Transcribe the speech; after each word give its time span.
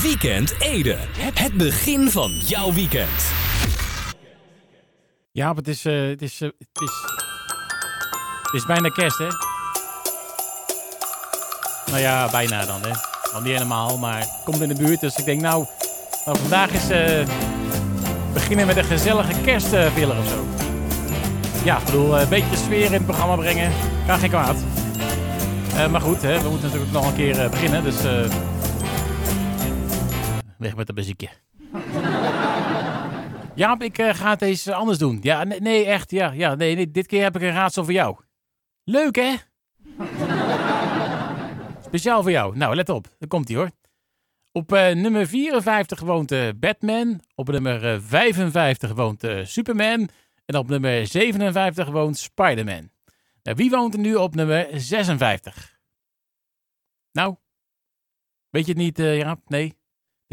Weekend 0.00 0.54
Ede. 0.60 0.96
Het 1.34 1.52
begin 1.52 2.10
van 2.10 2.30
jouw 2.30 2.72
weekend. 2.72 3.32
Ja, 5.32 5.54
is, 5.62 5.84
eh, 5.84 6.08
het 6.08 6.22
is, 6.22 6.40
eh, 6.40 6.48
het 6.58 6.82
is, 6.82 6.90
het 8.42 8.54
is 8.54 8.66
bijna 8.66 8.88
kerst, 8.88 9.18
hè? 9.18 9.28
Nou 11.86 12.00
ja, 12.00 12.30
bijna 12.30 12.64
dan, 12.64 12.80
hè? 12.82 12.90
Al 13.32 13.40
niet 13.40 13.52
helemaal, 13.52 13.98
maar 13.98 14.18
het 14.18 14.40
komt 14.44 14.60
in 14.60 14.68
de 14.68 14.74
buurt. 14.74 15.00
Dus 15.00 15.16
ik 15.16 15.24
denk, 15.24 15.40
nou, 15.40 15.66
nou 16.24 16.38
vandaag 16.38 16.70
is 16.70 16.90
eh, 16.90 17.26
beginnen 18.32 18.66
met 18.66 18.76
een 18.76 18.84
gezellige 18.84 19.40
kerstfiller 19.40 20.18
of 20.18 20.28
zo. 20.28 20.46
Ja, 21.64 21.78
ik 21.78 21.84
bedoel, 21.84 22.20
een 22.20 22.28
beetje 22.28 22.56
sfeer 22.56 22.84
in 22.84 22.92
het 22.92 23.04
programma 23.04 23.36
brengen. 23.36 23.72
Kan 24.06 24.18
geen 24.18 24.30
kwaad. 24.30 24.56
Eh, 25.76 25.90
maar 25.90 26.00
goed, 26.00 26.22
hè, 26.22 26.42
we 26.42 26.48
moeten 26.48 26.66
natuurlijk 26.66 26.92
nog 26.92 27.06
een 27.06 27.14
keer 27.14 27.38
eh, 27.38 27.50
beginnen, 27.50 27.84
dus... 27.84 27.96
eh, 30.62 30.68
weg 30.68 30.76
met 30.76 30.86
de 30.86 30.92
muziekje. 30.92 31.28
Jaap, 33.54 33.82
ik 33.82 33.98
eh, 33.98 34.14
ga 34.14 34.30
het 34.30 34.42
eens 34.42 34.68
anders 34.68 34.98
doen. 34.98 35.18
Ja, 35.22 35.44
nee, 35.44 35.84
echt, 35.84 36.10
ja, 36.10 36.30
ja 36.32 36.54
nee, 36.54 36.74
nee, 36.74 36.90
dit 36.90 37.06
keer 37.06 37.22
heb 37.22 37.36
ik 37.36 37.42
een 37.42 37.52
raadsel 37.52 37.84
voor 37.84 37.92
jou. 37.92 38.16
Leuk, 38.84 39.16
hè? 39.16 39.34
Speciaal 41.86 42.22
voor 42.22 42.30
jou. 42.30 42.56
Nou, 42.56 42.74
let 42.74 42.88
op. 42.88 43.06
Daar 43.18 43.28
komt 43.28 43.48
hij 43.48 43.56
hoor. 43.56 43.70
Op 44.52 44.72
eh, 44.72 44.94
nummer 44.94 45.26
54 45.26 46.00
woont 46.00 46.32
eh, 46.32 46.48
Batman. 46.56 47.20
Op 47.34 47.48
nummer 47.48 47.92
eh, 47.92 48.00
55 48.00 48.92
woont 48.92 49.24
eh, 49.24 49.44
Superman. 49.44 50.08
En 50.44 50.56
op 50.56 50.68
nummer 50.68 51.06
57 51.06 51.88
woont 51.88 52.18
Spider-Man. 52.18 52.90
Nou, 53.42 53.56
wie 53.56 53.70
woont 53.70 53.94
er 53.94 54.00
nu 54.00 54.14
op 54.14 54.34
nummer 54.34 54.68
56? 54.80 55.78
Nou, 57.12 57.36
weet 58.50 58.66
je 58.66 58.72
het 58.72 58.80
niet, 58.80 58.98
eh 58.98 59.18
Jaap? 59.18 59.40
Nee? 59.48 59.76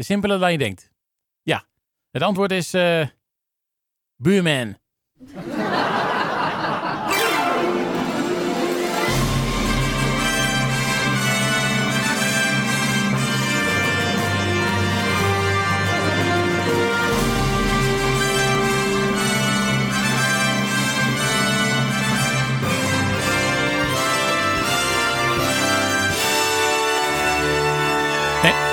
De 0.00 0.06
simpeler 0.06 0.38
dan 0.38 0.52
je 0.52 0.58
denkt. 0.58 0.90
Ja, 1.42 1.66
het 2.10 2.22
antwoord 2.22 2.50
is 2.50 2.74
eh 2.74 3.06
Buurman. 4.16 4.78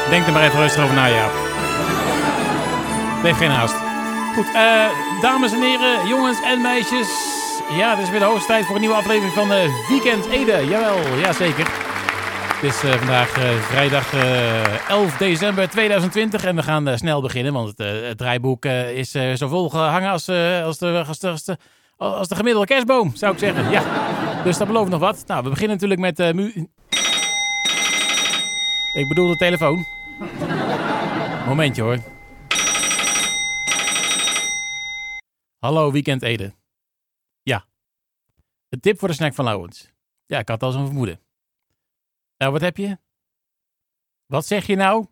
Denk 0.09 0.25
er 0.25 0.33
maar 0.33 0.43
even 0.43 0.59
rustig 0.59 0.83
over 0.83 0.95
na, 0.95 1.09
Jaap. 1.09 1.31
Leef 3.23 3.37
geen 3.37 3.49
haast. 3.49 3.75
Goed, 4.35 4.53
eh, 4.53 5.21
dames 5.21 5.51
en 5.51 5.61
heren, 5.61 6.07
jongens 6.07 6.41
en 6.41 6.61
meisjes. 6.61 7.35
Ja, 7.69 7.95
het 7.95 7.99
is 8.03 8.09
weer 8.09 8.19
de 8.19 8.25
hoogste 8.25 8.47
tijd 8.47 8.65
voor 8.65 8.75
een 8.75 8.81
nieuwe 8.81 8.95
aflevering 8.95 9.33
van 9.33 9.51
eh, 9.51 9.87
Weekend 9.87 10.25
Ede. 10.25 10.67
Jawel, 10.67 11.17
jazeker. 11.17 11.67
Het 12.53 12.63
is 12.63 12.83
eh, 12.83 12.91
vandaag 12.91 13.29
vrijdag 13.61 14.13
eh, 14.13 14.89
11 14.89 15.17
december 15.17 15.69
2020 15.69 16.45
en 16.45 16.55
we 16.55 16.63
gaan 16.63 16.97
snel 16.97 17.21
beginnen, 17.21 17.53
want 17.53 17.77
het, 17.77 18.17
draaiboek 18.17 18.65
is 18.65 19.11
zo 19.11 19.47
vol 19.47 19.69
gehangen 19.69 20.11
als, 20.11 20.29
als, 20.63 20.77
de, 20.77 21.03
als, 21.07 21.19
de, 21.19 21.29
als, 21.29 21.43
de, 21.43 21.57
als 21.97 22.27
de 22.27 22.35
gemiddelde 22.35 22.67
kerstboom, 22.67 23.15
zou 23.15 23.33
ik 23.33 23.39
zeggen. 23.39 23.71
Ja, 23.71 23.83
dus 24.43 24.57
dat 24.57 24.67
belooft 24.67 24.89
nog 24.89 24.99
wat. 24.99 25.23
Nou, 25.27 25.43
we 25.43 25.49
beginnen 25.49 25.77
natuurlijk 25.79 26.17
met 26.17 26.35
mu... 26.35 26.67
Ik 28.93 29.07
bedoel 29.07 29.27
de 29.27 29.37
telefoon. 29.37 29.96
Momentje 31.47 31.81
hoor. 31.81 31.97
Hallo, 35.59 35.91
Weekend 35.91 36.21
Ede. 36.21 36.53
Ja. 37.41 37.65
Een 38.69 38.79
tip 38.79 38.99
voor 38.99 39.07
de 39.07 39.13
snack 39.13 39.33
van 39.33 39.45
Lauwens. 39.45 39.91
Ja, 40.25 40.39
ik 40.39 40.47
had 40.47 40.63
al 40.63 40.71
zo'n 40.71 40.85
vermoeden. 40.85 41.19
Nou, 42.37 42.51
wat 42.51 42.61
heb 42.61 42.77
je? 42.77 42.97
Wat 44.25 44.45
zeg 44.45 44.67
je 44.67 44.75
nou? 44.75 45.05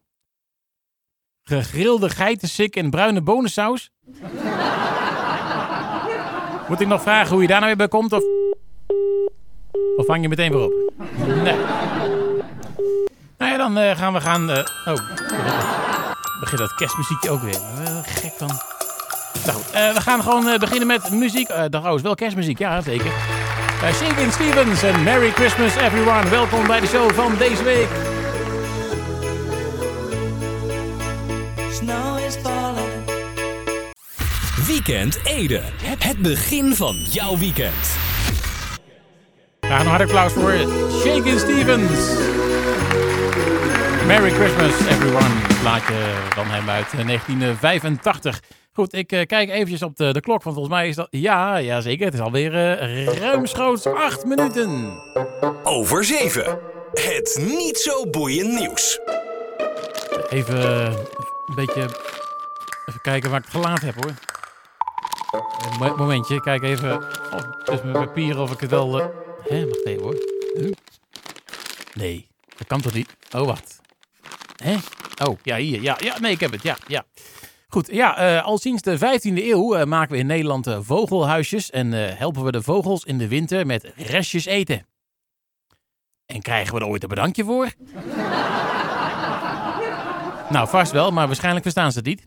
Gegrilde 1.41 2.09
geitensik 2.09 2.75
en 2.75 2.89
bruine 2.89 3.21
bonensaus? 3.21 3.91
Moet 6.67 6.79
ik 6.79 6.87
nog 6.87 7.01
vragen 7.01 7.31
hoe 7.31 7.41
je 7.41 7.47
daar 7.47 7.59
nou 7.61 7.75
weer 7.75 7.87
bij 7.87 7.87
komt? 7.87 8.13
Of, 8.13 8.23
of 9.97 10.05
vang 10.05 10.21
je 10.21 10.29
meteen 10.29 10.51
weer 10.51 10.63
op? 10.63 10.93
Nee. 11.25 12.24
Ja, 13.55 13.61
dan 13.61 13.77
eh, 13.77 13.97
gaan 13.97 14.13
we 14.13 14.21
gaan... 14.21 14.51
eh, 14.51 14.63
oh, 14.85 14.95
begint 16.39 16.59
dat 16.59 16.73
kerstmuziekje 16.75 17.29
ook 17.29 17.41
weer. 17.41 17.57
Wel 17.83 18.01
gek 18.05 18.33
van... 18.37 18.59
Nou, 19.45 19.57
eh, 19.73 19.93
we 19.93 20.01
gaan 20.01 20.21
gewoon 20.21 20.47
eh, 20.47 20.59
beginnen 20.59 20.87
met 20.87 21.11
muziek. 21.11 21.49
Eh 21.49 21.63
trouwens, 21.63 22.03
wel 22.03 22.15
kerstmuziek, 22.15 22.57
ja 22.57 22.81
zeker. 22.81 23.05
Uh, 23.05 23.93
Shaking 23.93 24.31
Stevens 24.31 24.83
en 24.83 25.03
Merry 25.03 25.31
Christmas 25.31 25.75
everyone. 25.75 26.29
Welkom 26.29 26.67
bij 26.67 26.79
de 26.79 26.87
show 26.87 27.11
van 27.11 27.37
deze 27.37 27.63
week. 27.63 27.87
Snow 31.71 32.19
is 32.27 32.35
falling. 32.35 33.09
Weekend 34.67 35.19
Ede. 35.23 35.61
Het 35.83 36.17
begin 36.17 36.75
van 36.75 36.95
jouw 36.95 37.37
weekend. 37.37 37.97
Graag 39.59 39.81
een 39.81 39.87
hard 39.87 40.01
applaus 40.01 40.33
voor 40.33 40.53
Shaking 41.03 41.39
Stevens. 41.39 41.99
Merry 44.07 44.29
Christmas 44.31 44.79
everyone. 44.87 45.33
Plaatje 45.61 45.93
van 46.29 46.45
hem 46.45 46.69
uit 46.69 46.85
eh, 46.85 47.05
1985. 47.05 48.41
Goed, 48.73 48.93
ik 48.93 49.11
eh, 49.11 49.25
kijk 49.25 49.49
eventjes 49.49 49.81
op 49.81 49.95
de, 49.97 50.13
de 50.13 50.19
klok, 50.21 50.43
want 50.43 50.55
volgens 50.55 50.75
mij 50.75 50.87
is 50.87 50.95
dat... 50.95 51.07
Ja, 51.09 51.55
ja 51.57 51.81
zeker. 51.81 52.05
Het 52.05 52.13
is 52.13 52.19
alweer 52.19 52.53
uh, 52.53 53.05
ruimschoots 53.07 53.85
acht 53.85 54.25
minuten. 54.25 54.99
Over 55.63 56.03
7. 56.03 56.59
Het 56.93 57.37
niet 57.41 57.77
zo 57.77 58.09
boeiend 58.09 58.59
nieuws. 58.59 58.99
Even 60.29 60.61
eh, 60.61 60.93
een 61.45 61.55
beetje... 61.55 61.81
Even 62.85 63.01
kijken 63.01 63.29
waar 63.29 63.39
ik 63.39 63.45
het 63.51 63.55
gelaten 63.61 63.85
heb, 63.85 63.95
hoor. 64.03 64.13
Een 65.71 65.77
mo- 65.79 65.95
momentje, 65.95 66.41
kijk 66.41 66.63
even 66.63 66.95
op 67.33 67.61
tussen 67.63 67.91
mijn 67.91 68.05
papieren 68.05 68.41
of 68.41 68.51
ik 68.51 68.59
het 68.59 68.69
wel... 68.69 68.99
eh, 68.99 69.05
Hè, 69.49 69.67
wacht 69.67 69.85
even, 69.85 70.03
hoor. 70.03 70.15
Nee, 71.93 72.27
dat 72.57 72.67
kan 72.67 72.81
toch 72.81 72.93
niet? 72.93 73.15
Oh, 73.35 73.45
wacht. 73.45 73.74
Hè? 74.63 74.75
Oh, 75.27 75.37
ja, 75.43 75.57
hier. 75.57 75.81
Ja, 75.81 75.97
ja, 75.99 76.19
nee, 76.19 76.31
ik 76.31 76.39
heb 76.39 76.51
het. 76.51 76.63
Ja, 76.63 76.77
ja. 76.87 77.05
Goed, 77.75 77.89
ja, 77.91 78.17
eh, 78.17 78.45
al 78.45 78.57
sinds 78.57 78.81
de 78.81 78.97
15e 78.97 79.43
eeuw 79.43 79.75
eh, 79.75 79.85
maken 79.85 80.11
we 80.11 80.17
in 80.17 80.25
Nederland 80.25 80.67
eh, 80.67 80.77
vogelhuisjes 80.81 81.69
en 81.69 81.91
helpen 82.17 82.43
we 82.43 82.51
de 82.51 82.61
vogels 82.61 83.03
in 83.03 83.17
de 83.17 83.27
winter 83.27 83.65
met 83.65 83.91
restjes 83.95 84.45
eten. 84.45 84.85
En 86.25 86.41
krijgen 86.41 86.73
we 86.73 86.79
er 86.79 86.87
ooit 86.87 87.03
een 87.03 87.09
bedankje 87.09 87.43
voor? 87.43 87.65
nou, 90.55 90.67
vast 90.67 90.91
wel, 90.91 91.11
maar 91.11 91.27
waarschijnlijk 91.27 91.63
verstaan 91.63 91.91
ze 91.91 91.97
het 91.97 92.07
niet. 92.07 92.25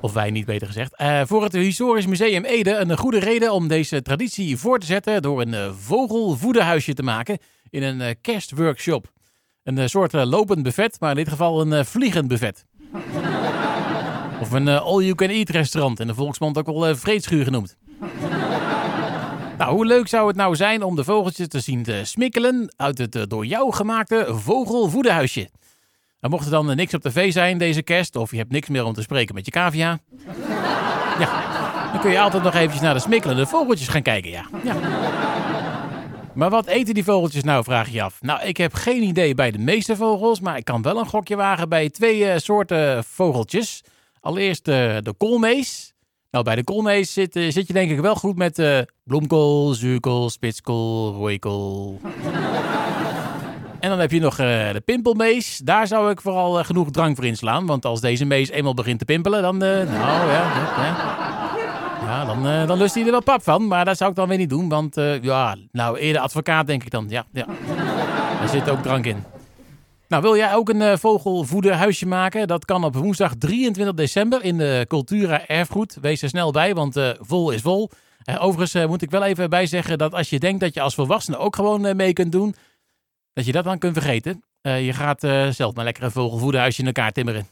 Of 0.00 0.12
wij 0.12 0.30
niet, 0.30 0.46
beter 0.46 0.66
gezegd. 0.66 0.94
Voor 1.28 1.42
het 1.42 1.52
Historisch 1.52 2.06
Museum 2.06 2.44
Ede 2.44 2.74
een 2.74 2.96
goede 2.96 3.18
reden 3.18 3.52
om 3.52 3.68
deze 3.68 4.02
traditie 4.02 4.56
voor 4.56 4.78
te 4.78 4.86
zetten 4.86 5.22
door 5.22 5.40
een 5.40 5.74
vogelvoederhuisje 5.74 6.94
te 6.94 7.02
maken 7.02 7.38
in 7.70 7.82
een 7.82 8.20
kerstworkshop. 8.20 9.10
Een 9.64 9.78
eh, 9.78 9.86
soort 9.86 10.14
eh, 10.14 10.24
lopend 10.24 10.62
buffet, 10.62 10.96
maar 11.00 11.10
in 11.10 11.16
dit 11.16 11.28
geval 11.28 11.60
een 11.60 11.72
eh, 11.72 11.84
vliegend 11.84 12.28
buffet. 12.28 12.66
Of 14.40 14.50
een 14.50 14.68
all-you-can-eat 14.68 15.48
restaurant, 15.48 16.00
in 16.00 16.06
de 16.06 16.14
volksmond 16.14 16.58
ook 16.58 16.66
wel 16.66 16.96
vreedschuur 16.96 17.44
genoemd. 17.44 17.76
nou, 19.58 19.72
hoe 19.72 19.86
leuk 19.86 20.08
zou 20.08 20.26
het 20.26 20.36
nou 20.36 20.56
zijn 20.56 20.82
om 20.82 20.96
de 20.96 21.04
vogeltjes 21.04 21.48
te 21.48 21.60
zien 21.60 21.82
te 21.82 22.00
smikkelen 22.04 22.74
uit 22.76 22.98
het 22.98 23.30
door 23.30 23.46
jou 23.46 23.72
gemaakte 23.72 24.26
vogelvoederhuisje? 24.28 25.48
Er 26.20 26.30
mocht 26.30 26.44
er 26.44 26.50
dan 26.50 26.76
niks 26.76 26.94
op 26.94 27.02
tv 27.02 27.32
zijn 27.32 27.58
deze 27.58 27.82
kerst, 27.82 28.16
of 28.16 28.30
je 28.30 28.36
hebt 28.36 28.52
niks 28.52 28.68
meer 28.68 28.84
om 28.84 28.92
te 28.92 29.02
spreken 29.02 29.34
met 29.34 29.44
je 29.44 29.50
cavia. 29.50 29.98
Ja, 31.18 31.42
dan 31.92 32.00
kun 32.00 32.10
je 32.10 32.20
altijd 32.20 32.42
nog 32.42 32.54
eventjes 32.54 32.80
naar 32.80 32.94
de 32.94 33.00
smikkelende 33.00 33.46
vogeltjes 33.46 33.88
gaan 33.88 34.02
kijken, 34.02 34.30
ja. 34.30 34.44
ja. 34.64 34.74
Maar 36.34 36.50
wat 36.50 36.66
eten 36.66 36.94
die 36.94 37.04
vogeltjes 37.04 37.42
nou, 37.42 37.64
vraag 37.64 37.88
je 37.88 38.02
af. 38.02 38.18
Nou, 38.20 38.42
ik 38.42 38.56
heb 38.56 38.74
geen 38.74 39.02
idee 39.02 39.34
bij 39.34 39.50
de 39.50 39.58
meeste 39.58 39.96
vogels, 39.96 40.40
maar 40.40 40.56
ik 40.56 40.64
kan 40.64 40.82
wel 40.82 40.98
een 40.98 41.06
gokje 41.06 41.36
wagen 41.36 41.68
bij 41.68 41.90
twee 41.90 42.24
eh, 42.24 42.38
soorten 42.38 43.04
vogeltjes. 43.04 43.82
Allereerst 44.20 44.68
eh, 44.68 44.74
de 44.74 45.14
koolmees. 45.18 45.92
Nou, 46.30 46.44
bij 46.44 46.54
de 46.54 46.64
koolmees 46.64 47.12
zit, 47.12 47.36
eh, 47.36 47.50
zit 47.50 47.66
je 47.66 47.72
denk 47.72 47.90
ik 47.90 48.00
wel 48.00 48.14
goed 48.14 48.36
met 48.36 48.86
bloemkool, 49.04 49.74
zuurkool, 49.74 50.30
spitskool, 50.30 51.12
rooikool. 51.12 52.00
En 53.80 53.88
dan 53.88 53.98
heb 53.98 54.10
je 54.10 54.20
nog 54.20 54.36
de 54.36 54.82
pimpelmees. 54.84 55.60
Daar 55.64 55.86
zou 55.86 56.10
ik 56.10 56.20
vooral 56.20 56.64
genoeg 56.64 56.90
drank 56.90 57.16
voor 57.16 57.24
inslaan. 57.24 57.66
Want 57.66 57.84
als 57.84 58.00
deze 58.00 58.24
mees 58.24 58.50
eenmaal 58.50 58.74
begint 58.74 58.98
te 58.98 59.04
pimpelen, 59.04 59.42
dan... 59.42 59.56
nou 59.56 59.88
ja. 59.88 60.52
Ja, 60.76 61.41
dan, 62.34 62.46
eh, 62.46 62.66
dan 62.66 62.78
lust 62.78 62.94
hij 62.94 63.04
er 63.04 63.10
wel 63.10 63.22
pap 63.22 63.42
van. 63.42 63.66
Maar 63.66 63.84
dat 63.84 63.96
zou 63.96 64.10
ik 64.10 64.16
dan 64.16 64.28
weer 64.28 64.38
niet 64.38 64.50
doen. 64.50 64.68
Want 64.68 64.96
eh, 64.96 65.22
ja, 65.22 65.56
nou, 65.72 65.98
eerder 65.98 66.22
advocaat 66.22 66.66
denk 66.66 66.82
ik 66.84 66.90
dan. 66.90 67.06
Ja, 67.08 67.24
ja. 67.32 67.46
Daar 68.38 68.48
zit 68.48 68.70
ook 68.70 68.82
drank 68.82 69.06
in. 69.06 69.24
Nou, 70.08 70.22
wil 70.22 70.36
jij 70.36 70.54
ook 70.54 70.68
een 70.68 70.80
uh, 70.80 70.96
vogelvoederhuisje 70.96 72.06
maken? 72.06 72.46
Dat 72.46 72.64
kan 72.64 72.84
op 72.84 72.94
woensdag 72.96 73.34
23 73.38 73.94
december 73.94 74.44
in 74.44 74.58
de 74.58 74.84
Cultura 74.88 75.46
Erfgoed. 75.46 75.98
Wees 76.00 76.22
er 76.22 76.28
snel 76.28 76.50
bij, 76.50 76.74
want 76.74 77.14
vol 77.20 77.50
is 77.50 77.60
vol. 77.60 77.90
Overigens 78.38 78.86
moet 78.86 79.02
ik 79.02 79.10
wel 79.10 79.24
even 79.24 79.50
bijzeggen 79.50 79.98
dat 79.98 80.14
als 80.14 80.30
je 80.30 80.38
denkt 80.38 80.60
dat 80.60 80.74
je 80.74 80.80
als 80.80 80.94
volwassene 80.94 81.36
ook 81.36 81.56
gewoon 81.56 81.96
mee 81.96 82.12
kunt 82.12 82.32
doen, 82.32 82.54
dat 83.32 83.46
je 83.46 83.52
dat 83.52 83.64
dan 83.64 83.78
kunt 83.78 83.92
vergeten. 83.92 84.42
je 84.62 84.92
gaat 84.92 85.20
zelf 85.54 85.74
maar 85.74 85.84
lekker 85.84 86.02
een 86.02 86.10
vogelvoederhuisje 86.10 86.80
in 86.80 86.86
elkaar 86.86 87.12
timmeren. 87.12 87.46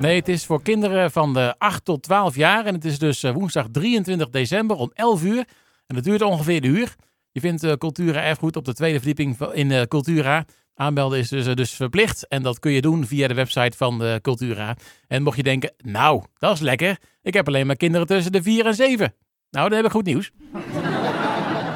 Nee, 0.00 0.16
het 0.18 0.28
is 0.28 0.44
voor 0.44 0.62
kinderen 0.62 1.10
van 1.10 1.34
de 1.34 1.54
8 1.58 1.84
tot 1.84 2.02
12 2.02 2.36
jaar. 2.36 2.66
En 2.66 2.74
het 2.74 2.84
is 2.84 2.98
dus 2.98 3.22
woensdag 3.22 3.66
23 3.72 4.28
december 4.30 4.76
om 4.76 4.90
11 4.94 5.22
uur. 5.22 5.44
En 5.86 5.94
dat 5.94 6.04
duurt 6.04 6.22
ongeveer 6.22 6.56
een 6.56 6.70
uur. 6.70 6.94
Je 7.32 7.40
vindt 7.40 7.64
uh, 7.64 7.72
Cultura 7.72 8.22
Erfgoed 8.22 8.56
op 8.56 8.64
de 8.64 8.74
tweede 8.74 8.96
verdieping 8.96 9.40
in 9.52 9.70
uh, 9.70 9.82
Cultura. 9.82 10.44
Aanmelden 10.74 11.18
is 11.18 11.28
dus, 11.28 11.54
dus 11.54 11.70
verplicht. 11.70 12.28
En 12.28 12.42
dat 12.42 12.58
kun 12.58 12.72
je 12.72 12.80
doen 12.80 13.06
via 13.06 13.28
de 13.28 13.34
website 13.34 13.76
van 13.76 14.18
Cultura. 14.22 14.76
En 15.08 15.22
mocht 15.22 15.36
je 15.36 15.42
denken, 15.42 15.74
nou, 15.84 16.22
dat 16.38 16.54
is 16.54 16.60
lekker. 16.60 16.98
Ik 17.22 17.34
heb 17.34 17.46
alleen 17.46 17.66
maar 17.66 17.76
kinderen 17.76 18.06
tussen 18.06 18.32
de 18.32 18.42
4 18.42 18.66
en 18.66 18.74
7. 18.74 19.14
Nou, 19.50 19.68
dan 19.68 19.76
heb 19.76 19.86
ik 19.86 19.92
goed 19.92 20.04
nieuws. 20.04 20.30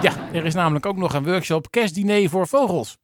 ja, 0.03 0.13
er 0.33 0.45
is 0.45 0.55
namelijk 0.55 0.87
ook 0.87 0.97
nog 0.97 1.15
een 1.15 1.25
workshop 1.25 1.71
kerstdiner 1.71 2.29
voor 2.29 2.49
vogels. 2.49 2.99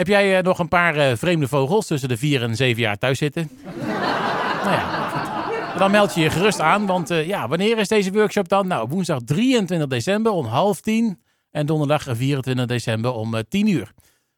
Heb 0.00 0.08
jij 0.08 0.36
uh, 0.36 0.42
nog 0.42 0.58
een 0.58 0.68
paar 0.68 0.96
uh, 0.96 1.16
vreemde 1.16 1.48
vogels 1.48 1.86
tussen 1.86 2.08
de 2.08 2.16
4 2.16 2.42
en 2.42 2.56
7 2.56 2.82
jaar 2.82 2.98
thuis 2.98 3.18
zitten? 3.18 3.50
nou 4.64 4.70
ja, 4.70 5.74
dan 5.78 5.90
meld 5.90 6.14
je 6.14 6.20
je 6.20 6.30
gerust 6.30 6.60
aan, 6.60 6.86
want 6.86 7.10
uh, 7.10 7.26
ja, 7.26 7.48
wanneer 7.48 7.78
is 7.78 7.88
deze 7.88 8.12
workshop 8.12 8.48
dan? 8.48 8.66
Nou, 8.66 8.88
woensdag 8.88 9.18
23 9.24 9.88
december 9.88 10.32
om 10.32 10.46
half 10.46 10.80
tien 10.80 11.22
en 11.50 11.66
donderdag 11.66 12.06
24 12.10 12.66
december 12.66 13.12
om 13.12 13.42
10 13.48 13.68
uur. 13.68 13.92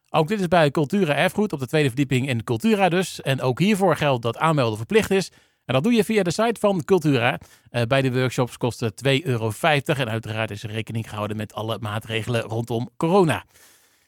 Ook 0.09 0.27
dit 0.27 0.39
is 0.39 0.47
bij 0.47 0.71
Cultura 0.71 1.15
Erfgoed 1.15 1.53
op 1.53 1.59
de 1.59 1.67
tweede 1.67 1.87
verdieping 1.87 2.27
in 2.27 2.43
Cultura 2.43 2.89
dus. 2.89 3.21
En 3.21 3.41
ook 3.41 3.59
hiervoor 3.59 3.95
geldt 3.95 4.21
dat 4.21 4.37
aanmelden 4.37 4.77
verplicht 4.77 5.11
is. 5.11 5.31
En 5.65 5.73
dat 5.73 5.83
doe 5.83 5.93
je 5.93 6.03
via 6.03 6.23
de 6.23 6.31
site 6.31 6.59
van 6.59 6.83
Cultura. 6.85 7.39
Uh, 7.71 7.81
bij 7.81 8.01
de 8.01 8.11
workshops 8.13 8.57
kost 8.57 8.79
het 8.79 9.01
2,50 9.07 9.11
euro. 9.23 9.51
En 9.61 10.09
uiteraard 10.09 10.51
is 10.51 10.63
er 10.63 10.71
rekening 10.71 11.09
gehouden 11.09 11.37
met 11.37 11.53
alle 11.53 11.77
maatregelen 11.79 12.41
rondom 12.41 12.89
corona. 12.97 13.45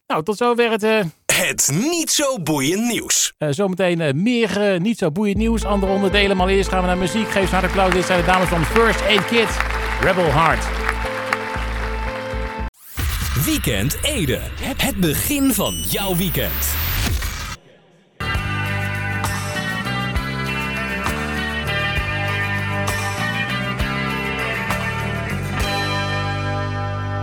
Nou, 0.07 0.23
tot 0.23 0.37
zover 0.37 0.71
het... 0.71 1.05
Uh... 1.35 1.47
Het 1.47 1.71
niet 1.73 2.11
zo 2.11 2.39
boeiend 2.39 2.87
nieuws. 2.87 3.33
Uh, 3.39 3.49
zometeen 3.51 4.21
meer 4.23 4.79
niet 4.79 4.97
zo 4.97 5.11
boeiend 5.11 5.37
nieuws. 5.37 5.65
Andere 5.65 5.91
onderdelen. 5.91 6.37
Maar 6.37 6.47
eerst 6.47 6.69
gaan 6.69 6.81
we 6.81 6.87
naar 6.87 6.97
muziek. 6.97 7.29
Geef 7.29 7.45
ze 7.45 7.55
harde 7.55 7.67
applaus. 7.67 7.93
Dit 7.93 8.05
zijn 8.05 8.19
de 8.19 8.25
dames 8.25 8.47
van 8.47 8.65
First 8.65 9.01
Aid 9.01 9.25
Kit. 9.25 9.57
Rebel 10.01 10.31
Heart. 10.31 10.65
Weekend 13.45 13.97
Ede. 14.03 14.39
Het 14.77 14.95
begin 14.95 15.53
van 15.53 15.73
jouw 15.73 16.15
weekend. 16.15 16.51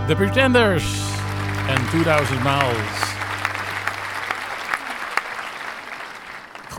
The 0.07 0.15
Pretenders 0.15 0.83
en 1.67 1.87
2000 1.89 2.43
Miles. 2.43 3.12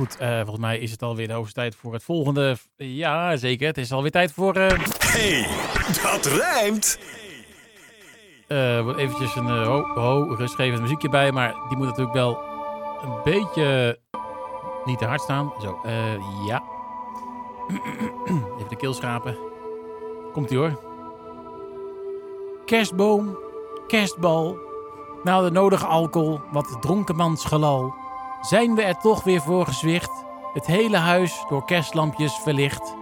Goed, 0.05 0.21
uh, 0.21 0.37
volgens 0.37 0.59
mij 0.59 0.79
is 0.79 0.91
het 0.91 1.03
alweer 1.03 1.27
de 1.27 1.33
hoogste 1.33 1.55
tijd 1.55 1.75
voor 1.75 1.93
het 1.93 2.03
volgende. 2.03 2.57
Ja, 2.77 3.37
zeker. 3.37 3.67
Het 3.67 3.79
is 3.79 3.93
alweer 3.93 4.11
tijd 4.11 4.33
voor. 4.33 4.57
Uh... 4.57 4.69
Hey, 4.99 5.47
dat 6.03 6.27
rijmt! 6.27 6.99
Uh, 8.49 8.99
eventjes 8.99 9.35
een 9.37 9.47
uh, 9.47 9.67
ho, 9.67 9.83
ho, 9.83 10.35
rustgevend 10.35 10.81
muziekje 10.81 11.09
bij. 11.09 11.33
Maar 11.33 11.55
die 11.69 11.77
moet 11.77 11.87
natuurlijk 11.87 12.15
wel 12.15 12.39
een 13.03 13.21
beetje 13.25 13.99
niet 14.85 14.99
te 14.99 15.05
hard 15.05 15.21
staan. 15.21 15.53
Zo, 15.61 15.81
ja. 16.47 16.63
Even 18.57 18.69
de 18.69 18.77
keel 18.77 18.95
schrapen. 18.95 19.37
Komt 20.33 20.51
ie 20.51 20.59
hoor. 20.59 20.81
Kerstboom, 22.65 23.39
kerstbal. 23.87 24.59
Nou, 25.23 25.45
de 25.45 25.51
nodige 25.51 25.87
alcohol, 25.87 26.41
wat 26.53 26.77
dronkenmansgelal. 26.81 28.04
Zijn 28.45 28.75
we 28.75 28.83
er 28.83 28.97
toch 28.97 29.23
weer 29.23 29.41
voor 29.41 29.67
gezwicht? 29.67 30.25
Het 30.53 30.67
hele 30.67 30.97
huis 30.97 31.45
door 31.49 31.65
kerstlampjes 31.65 32.35
verlicht. 32.35 32.95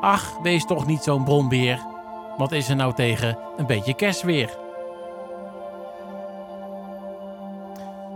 Ach, 0.00 0.38
wees 0.42 0.64
toch 0.64 0.86
niet 0.86 1.02
zo'n 1.02 1.24
bronbeer. 1.24 1.86
Wat 2.36 2.52
is 2.52 2.68
er 2.68 2.76
nou 2.76 2.94
tegen 2.94 3.38
een 3.56 3.66
beetje 3.66 3.94
kerstweer? 3.94 4.58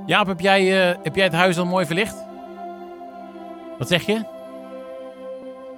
Jaap, 0.06 0.26
heb 0.26 0.40
jij, 0.40 0.90
uh, 0.90 0.96
heb 1.02 1.14
jij 1.14 1.25
het 1.25 1.34
huis 1.34 1.58
al 1.58 1.67
mooi 1.67 1.87
verlicht? 1.87 2.25
Wat 3.78 3.88
zeg 3.88 4.06
je? 4.06 4.25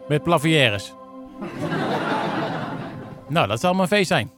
Met 0.08 0.22
plavières. 0.22 0.92
nou, 3.28 3.46
dat 3.46 3.60
zal 3.60 3.74
maar 3.74 3.86
feest 3.86 4.08
zijn. 4.08 4.30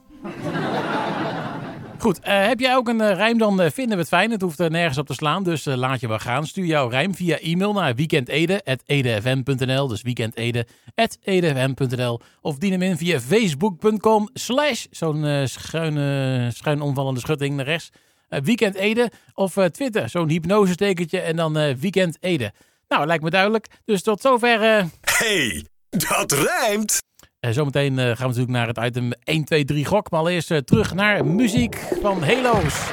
Goed, 1.99 2.19
uh, 2.19 2.47
heb 2.47 2.59
jij 2.59 2.75
ook 2.75 2.87
een 2.87 3.01
uh, 3.01 3.13
rijm, 3.13 3.37
dan 3.37 3.71
vinden 3.71 3.95
we 3.95 4.01
het 4.01 4.07
fijn. 4.07 4.31
Het 4.31 4.41
hoeft 4.41 4.59
er 4.59 4.71
nergens 4.71 4.97
op 4.97 5.07
te 5.07 5.13
slaan, 5.13 5.43
dus 5.43 5.65
laat 5.65 5.99
je 5.99 6.07
wel 6.07 6.19
gaan. 6.19 6.45
Stuur 6.45 6.65
jouw 6.65 6.87
rijm 6.87 7.15
via 7.15 7.39
e-mail 7.39 7.73
naar 7.73 7.95
weekendede.edfm.nl. 7.95 9.87
Dus 9.87 10.01
weekendede.edfm.nl. 10.01 12.19
Of 12.41 12.57
dien 12.57 12.71
hem 12.71 12.81
in 12.81 12.97
via 12.97 13.19
facebook.com 13.19 14.29
slash 14.33 14.85
zo'n 14.91 15.47
schuine, 15.47 16.49
schuin 16.53 16.81
omvallende 16.81 17.19
schutting 17.19 17.55
naar 17.55 17.65
rechts. 17.65 17.89
Weekend 18.27 18.75
Ede. 18.75 19.11
Of 19.33 19.53
Twitter, 19.71 20.09
zo'n 20.09 20.29
hypnosestekentje 20.29 21.19
en 21.19 21.35
dan 21.35 21.53
Weekend 21.79 22.17
Ede. 22.19 22.51
Nou, 22.87 23.05
lijkt 23.05 23.23
me 23.23 23.29
duidelijk. 23.29 23.67
Dus 23.85 24.01
tot 24.01 24.21
zover. 24.21 24.59
Hey, 25.01 25.65
dat 25.89 26.31
rijmt! 26.31 27.05
Zometeen 27.53 27.97
gaan 27.97 28.15
we 28.15 28.23
natuurlijk 28.23 28.49
naar 28.49 28.67
het 28.67 28.77
item 28.77 29.11
1, 29.23 29.43
2, 29.43 29.65
3 29.65 29.85
gok. 29.85 30.11
Maar 30.11 30.19
allereerst 30.19 30.67
terug 30.67 30.93
naar 30.93 31.25
muziek 31.25 31.75
van 32.01 32.23
Halo's. 32.23 32.89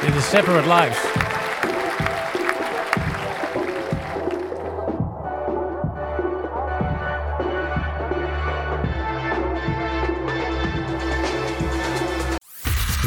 Dit 0.00 0.14
is 0.14 0.28
Separate 0.28 0.74
Lives. 0.74 1.16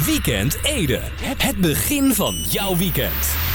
Weekend 0.06 0.58
Ede. 0.64 1.00
Het 1.38 1.58
begin 1.58 2.14
van 2.14 2.36
jouw 2.36 2.78
weekend. 2.78 3.49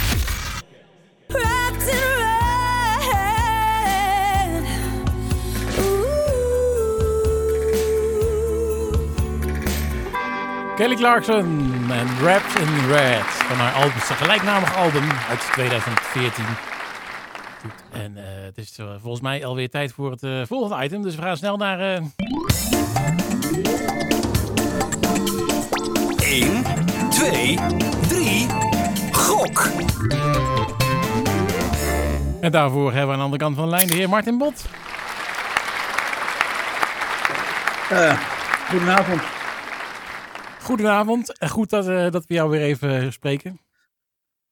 Kelly 10.76 10.96
Clarkson 10.96 11.70
en 11.90 12.06
Wrapped 12.20 12.60
in 12.60 12.86
Red 12.88 13.22
van 13.22 13.56
haar 13.56 13.72
album, 13.72 14.00
gelijknamig 14.00 14.76
album 14.76 15.10
uit 15.28 15.40
2014. 15.52 16.44
En 17.93 18.12
uh, 18.16 18.22
het 18.44 18.58
is 18.58 18.78
uh, 18.78 18.86
volgens 19.00 19.22
mij 19.22 19.44
alweer 19.46 19.70
tijd 19.70 19.93
voor 19.93 20.10
het 20.10 20.22
uh, 20.22 20.43
volgende 20.46 20.84
item, 20.84 21.02
dus 21.02 21.14
we 21.14 21.22
gaan 21.22 21.36
snel 21.36 21.56
naar... 21.56 21.78
1, 21.78 22.08
2, 27.10 27.58
3, 28.08 28.46
gok! 29.12 29.69
En 32.40 32.52
daarvoor 32.52 32.93
hebben 32.93 33.06
we 33.06 33.12
aan 33.12 33.19
de 33.19 33.24
andere 33.24 33.43
kant 33.43 33.56
van 33.56 33.64
de 33.64 33.70
lijn 33.70 33.86
de 33.86 33.94
heer 33.94 34.08
Martin 34.08 34.38
Bot. 34.38 34.64
Uh, 37.93 38.19
goedenavond. 38.69 39.44
Goedenavond. 40.64 41.38
En 41.38 41.48
goed 41.48 41.70
dat, 41.70 41.88
uh, 41.88 42.10
dat 42.10 42.26
we 42.26 42.34
jou 42.34 42.50
weer 42.50 42.60
even 42.60 43.12
spreken. 43.12 43.60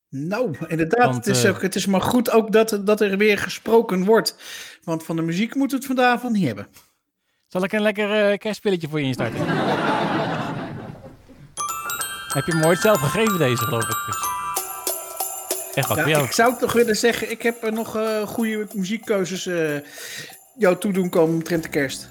Nou, 0.08 0.56
inderdaad. 0.66 1.04
Want, 1.04 1.14
het, 1.14 1.26
is 1.26 1.44
uh, 1.44 1.50
ook, 1.50 1.62
het 1.62 1.74
is 1.74 1.86
maar 1.86 2.02
goed 2.02 2.30
ook 2.30 2.52
dat, 2.52 2.80
dat 2.84 3.00
er 3.00 3.16
weer 3.16 3.38
gesproken 3.38 4.04
wordt. 4.04 4.36
Want 4.84 5.04
van 5.04 5.16
de 5.16 5.22
muziek 5.22 5.54
moeten 5.54 5.78
we 5.78 5.84
het 5.86 5.96
vandaag 5.96 6.22
niet 6.22 6.46
hebben. 6.46 6.66
Zal 7.46 7.64
ik 7.64 7.72
een 7.72 7.82
lekker 7.82 8.38
kerstpilletje 8.38 8.88
voor 8.88 9.00
je 9.00 9.06
instarten? 9.06 9.46
Heb 12.34 12.46
je 12.46 12.52
hem 12.52 12.64
ooit 12.64 12.78
zelf 12.78 13.00
gegeven, 13.00 13.38
deze, 13.38 13.64
geloof 13.64 13.82
ik. 13.82 14.02
Dus. 14.06 14.16
Echt 15.74 15.88
wat, 15.88 16.06
ja, 16.06 16.18
Ik 16.18 16.32
zou 16.32 16.58
toch 16.58 16.72
willen 16.72 16.96
zeggen, 16.96 17.30
ik 17.30 17.42
heb 17.42 17.62
er 17.62 17.72
nog 17.72 17.96
uh, 17.96 18.22
goede 18.22 18.66
muziekkeuzes 18.72 19.46
uh, 19.46 19.78
jou 20.58 20.78
toedoen 20.78 21.08
komen 21.08 21.34
omtrent 21.34 21.62
de 21.62 21.68
kerst. 21.68 22.08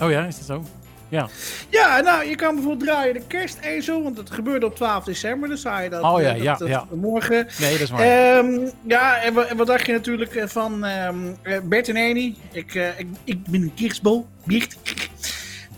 Oh 0.00 0.10
ja, 0.10 0.24
is 0.24 0.36
dat 0.36 0.46
zo? 0.46 0.79
Ja. 1.10 1.28
Ja, 1.68 2.00
nou, 2.00 2.28
je 2.28 2.34
kan 2.34 2.54
bijvoorbeeld 2.54 2.88
draaien 2.88 3.14
de 3.14 3.22
kerstezel, 3.26 4.02
want 4.02 4.16
het 4.16 4.30
gebeurde 4.30 4.66
op 4.66 4.76
12 4.76 5.04
december, 5.04 5.48
dus 5.48 5.60
zou 5.60 5.82
je 5.82 5.88
dat, 5.90 6.02
oh, 6.02 6.20
ja, 6.20 6.32
dat, 6.32 6.42
ja, 6.42 6.56
dat, 6.56 6.68
ja. 6.68 6.86
morgen. 6.94 7.46
Nee, 7.58 7.72
dat 7.72 7.80
is 7.80 7.90
waar. 7.90 8.38
Um, 8.38 8.70
ja, 8.86 9.22
en, 9.22 9.48
en, 9.48 9.56
wat 9.56 9.66
dacht 9.66 9.86
je 9.86 9.92
natuurlijk 9.92 10.42
van 10.46 10.84
um, 10.84 11.36
Bert 11.64 11.88
en 11.88 11.96
Eni? 11.96 12.36
Ik, 12.52 12.74
uh, 12.74 12.98
ik, 12.98 13.06
ik 13.24 13.46
ben 13.46 13.62
een 13.62 13.74
kerstbal. 13.74 14.26
Biert. 14.44 14.76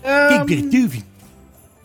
Um, 0.06 0.90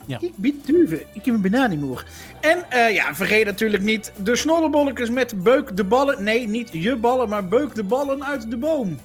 Ja. 0.06 0.18
Ik 0.22 0.34
ben 0.36 0.62
duven. 0.66 1.02
Ik 1.14 1.26
heb 1.26 1.36
een 1.36 1.42
bananenmoer. 1.42 2.06
En 2.42 2.66
uh, 2.74 2.94
ja, 2.94 3.16
vergeet 3.16 3.46
natuurlijk 3.46 3.84
niet 3.84 4.12
de 4.24 4.36
snollebolletjes 4.36 5.10
met 5.10 5.44
beuk 5.44 5.76
de 5.78 5.84
ballen. 5.84 6.24
Nee, 6.24 6.48
niet 6.48 6.70
je 6.72 6.96
ballen, 6.96 7.30
maar 7.30 7.48
beuk 7.48 7.76
de 7.76 7.84
ballen 7.84 8.26
uit 8.26 8.50
de 8.50 8.58
boom. 8.58 9.00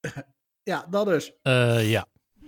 ja, 0.70 0.86
dat 0.90 1.06
dus. 1.06 1.32
Uh, 1.42 1.90
ja. 1.90 2.06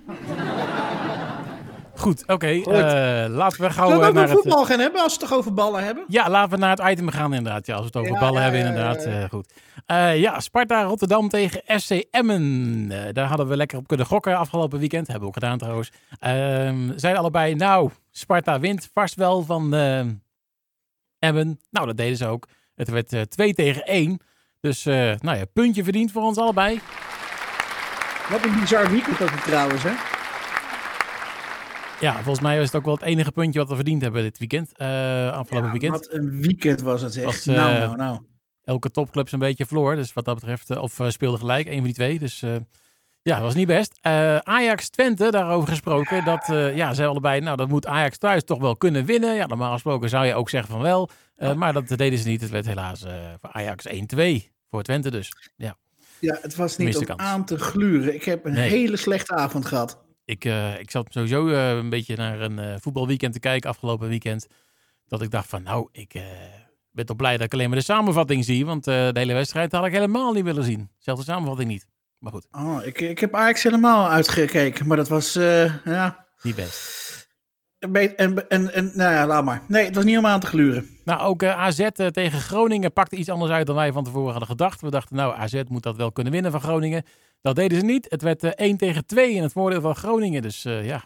Goed, 1.98 2.22
oké. 2.22 2.32
Okay, 2.32 2.58
uh, 2.58 3.36
laten 3.36 3.60
we 3.60 3.70
gauw 3.70 3.88
Zullen 3.90 4.06
we 4.06 4.12
naar 4.12 4.28
voetbal 4.28 4.64
gaan 4.64 4.78
hebben 4.78 5.02
als 5.02 5.12
we 5.14 5.20
het 5.20 5.28
toch 5.28 5.38
over 5.38 5.54
ballen 5.54 5.84
hebben? 5.84 6.04
Ja, 6.08 6.30
laten 6.30 6.50
we 6.50 6.56
naar 6.56 6.76
het 6.76 6.90
item 6.90 7.08
gaan 7.08 7.34
inderdaad. 7.34 7.66
Ja, 7.66 7.74
als 7.74 7.90
we 7.90 7.98
het 7.98 8.06
over 8.08 8.20
ballen 8.20 8.42
hebben 8.42 8.60
inderdaad. 8.60 9.06
Uh, 9.06 9.24
goed. 9.24 9.52
Uh, 9.86 10.20
ja, 10.20 10.40
Sparta 10.40 10.82
Rotterdam 10.82 11.28
tegen 11.28 11.80
FC 11.80 11.90
Emmen. 12.10 12.88
daar 13.12 13.26
hadden 13.26 13.48
we 13.48 13.56
lekker 13.56 13.78
op 13.78 13.86
kunnen 13.86 14.06
gokken 14.06 14.36
afgelopen 14.36 14.78
weekend. 14.78 15.06
Hebben 15.06 15.22
we 15.22 15.28
ook 15.28 15.42
gedaan 15.42 15.58
trouwens. 15.58 15.92
Ehm, 16.18 16.92
zijn 16.96 17.16
allebei, 17.16 17.54
nou, 17.54 17.90
Sparta 18.10 18.60
wint 18.60 18.90
vast 18.94 19.14
wel 19.14 19.42
van 19.42 19.74
Emmen. 21.18 21.60
Nou, 21.70 21.86
dat 21.86 21.96
deden 21.96 22.16
ze 22.16 22.26
ook. 22.26 22.46
Het 22.74 22.88
werd 22.88 23.30
2 23.30 23.54
tegen 23.54 23.82
1. 23.84 24.20
Dus, 24.60 24.84
nou 24.84 25.36
ja, 25.36 25.44
puntje 25.52 25.84
verdiend 25.84 26.12
voor 26.12 26.22
ons 26.22 26.38
allebei. 26.38 26.80
Wat 28.30 28.44
een 28.44 28.60
bizar 28.60 28.90
weekend 28.90 29.22
ook 29.22 29.28
trouwens, 29.28 29.82
hè? 29.82 29.90
Ja, 32.00 32.12
volgens 32.12 32.40
mij 32.40 32.56
was 32.56 32.66
het 32.66 32.76
ook 32.76 32.84
wel 32.84 32.94
het 32.94 33.02
enige 33.02 33.32
puntje 33.32 33.58
wat 33.58 33.68
we 33.68 33.74
verdiend 33.74 34.02
hebben 34.02 34.22
dit 34.22 34.38
weekend. 34.38 34.72
Uh, 34.76 34.86
afgelopen 35.32 35.66
ja, 35.66 35.78
weekend. 35.78 35.92
Wat 35.92 36.12
een 36.12 36.40
weekend 36.40 36.80
was 36.80 37.02
het 37.02 37.16
echt. 37.16 37.46
nou, 37.46 37.74
uh, 37.74 37.78
nou, 37.78 37.96
nou. 37.96 38.20
Elke 38.64 38.90
topclub 38.90 39.32
een 39.32 39.38
beetje 39.38 39.66
verloor. 39.66 39.96
Dus 39.96 40.12
wat 40.12 40.24
dat 40.24 40.34
betreft, 40.34 40.70
uh, 40.70 40.82
of 40.82 41.00
speelde 41.08 41.38
gelijk, 41.38 41.66
een 41.66 41.74
van 41.74 41.84
die 41.84 41.94
twee. 41.94 42.18
Dus 42.18 42.40
ja, 43.22 43.34
dat 43.34 43.40
was 43.40 43.54
niet 43.54 43.66
best. 43.66 43.98
Ajax 44.42 44.88
Twente, 44.88 45.30
daarover 45.30 45.68
gesproken. 45.68 46.24
Dat, 46.24 46.46
ja, 46.74 46.94
ze 46.94 47.06
allebei, 47.06 47.40
nou, 47.40 47.56
dat 47.56 47.68
moet 47.68 47.86
Ajax 47.86 48.18
thuis 48.18 48.44
toch 48.44 48.60
wel 48.60 48.76
kunnen 48.76 49.04
winnen. 49.04 49.34
Ja, 49.34 49.46
normaal 49.46 49.72
gesproken 49.72 50.08
zou 50.08 50.26
je 50.26 50.34
ook 50.34 50.50
zeggen 50.50 50.70
van 50.70 50.82
wel. 50.82 51.10
Maar 51.56 51.72
dat 51.72 51.88
deden 51.88 52.18
ze 52.18 52.28
niet. 52.28 52.40
Het 52.40 52.50
werd 52.50 52.66
helaas 52.66 53.04
voor 53.40 53.50
Ajax 53.52 53.86
1-2. 53.88 54.56
Voor 54.70 54.82
Twente 54.82 55.10
dus. 55.10 55.32
Ja, 55.56 55.76
ja 56.20 56.38
het 56.42 56.54
was 56.54 56.76
niet 56.76 56.96
om 56.96 57.06
aan 57.16 57.44
te 57.44 57.58
gluren. 57.58 58.14
Ik 58.14 58.24
heb 58.24 58.44
een 58.44 58.54
hele 58.54 58.96
slechte 58.96 59.34
avond 59.34 59.66
gehad. 59.66 60.06
Ik, 60.24 60.44
uh, 60.44 60.80
ik 60.80 60.90
zat 60.90 61.06
sowieso 61.10 61.46
uh, 61.46 61.70
een 61.70 61.90
beetje 61.90 62.16
naar 62.16 62.40
een 62.40 62.58
uh, 62.58 62.74
voetbalweekend 62.80 63.32
te 63.32 63.40
kijken 63.40 63.70
afgelopen 63.70 64.08
weekend. 64.08 64.46
Dat 65.06 65.22
ik 65.22 65.30
dacht 65.30 65.48
van 65.48 65.62
nou, 65.62 65.88
ik 65.92 66.20
ben 66.90 67.06
toch 67.06 67.16
blij 67.16 67.36
dat 67.36 67.46
ik 67.46 67.52
alleen 67.52 67.68
maar 67.68 67.78
de 67.78 67.84
samenvatting 67.84 68.44
zie. 68.44 68.66
Want 68.66 68.84
de 68.84 69.10
hele 69.12 69.34
wedstrijd 69.34 69.72
had 69.72 69.86
ik 69.86 69.92
helemaal 69.92 70.32
niet 70.32 70.44
willen 70.44 70.64
zien. 70.64 70.90
Zelfs 70.98 71.24
de 71.24 71.30
samenvatting 71.30 71.70
niet. 71.70 71.86
Maar 72.18 72.32
goed. 72.32 72.46
Oh, 72.50 72.78
ik, 72.84 73.00
ik 73.00 73.18
heb 73.18 73.34
Ajax 73.34 73.62
helemaal 73.62 74.08
uitgekeken. 74.08 74.86
Maar 74.86 74.96
dat 74.96 75.08
was, 75.08 75.32
ja... 75.84 76.26
Niet 76.42 76.54
best. 76.56 77.07
En, 77.78 78.48
en, 78.48 78.72
en, 78.74 78.90
nou 78.94 79.12
ja, 79.12 79.26
laat 79.26 79.44
maar. 79.44 79.62
Nee, 79.68 79.84
het 79.84 79.94
was 79.94 80.04
niet 80.04 80.18
om 80.18 80.26
aan 80.26 80.40
te 80.40 80.46
gluren. 80.46 80.88
Nou, 81.04 81.20
ook 81.20 81.44
AZ 81.44 81.88
tegen 82.10 82.40
Groningen 82.40 82.92
pakte 82.92 83.16
iets 83.16 83.28
anders 83.28 83.52
uit 83.52 83.66
dan 83.66 83.76
wij 83.76 83.92
van 83.92 84.04
tevoren 84.04 84.30
hadden 84.30 84.48
gedacht. 84.48 84.80
We 84.80 84.90
dachten, 84.90 85.16
nou, 85.16 85.36
AZ 85.36 85.62
moet 85.68 85.82
dat 85.82 85.96
wel 85.96 86.12
kunnen 86.12 86.32
winnen 86.32 86.50
van 86.50 86.60
Groningen. 86.60 87.04
Dat 87.40 87.56
deden 87.56 87.78
ze 87.78 87.84
niet. 87.84 88.06
Het 88.08 88.22
werd 88.22 88.42
1 88.42 88.70
eh, 88.70 88.76
tegen 88.76 89.06
2 89.06 89.32
in 89.32 89.42
het 89.42 89.52
voordeel 89.52 89.80
van 89.80 89.96
Groningen. 89.96 90.42
Dus 90.42 90.62
ja, 90.62 91.04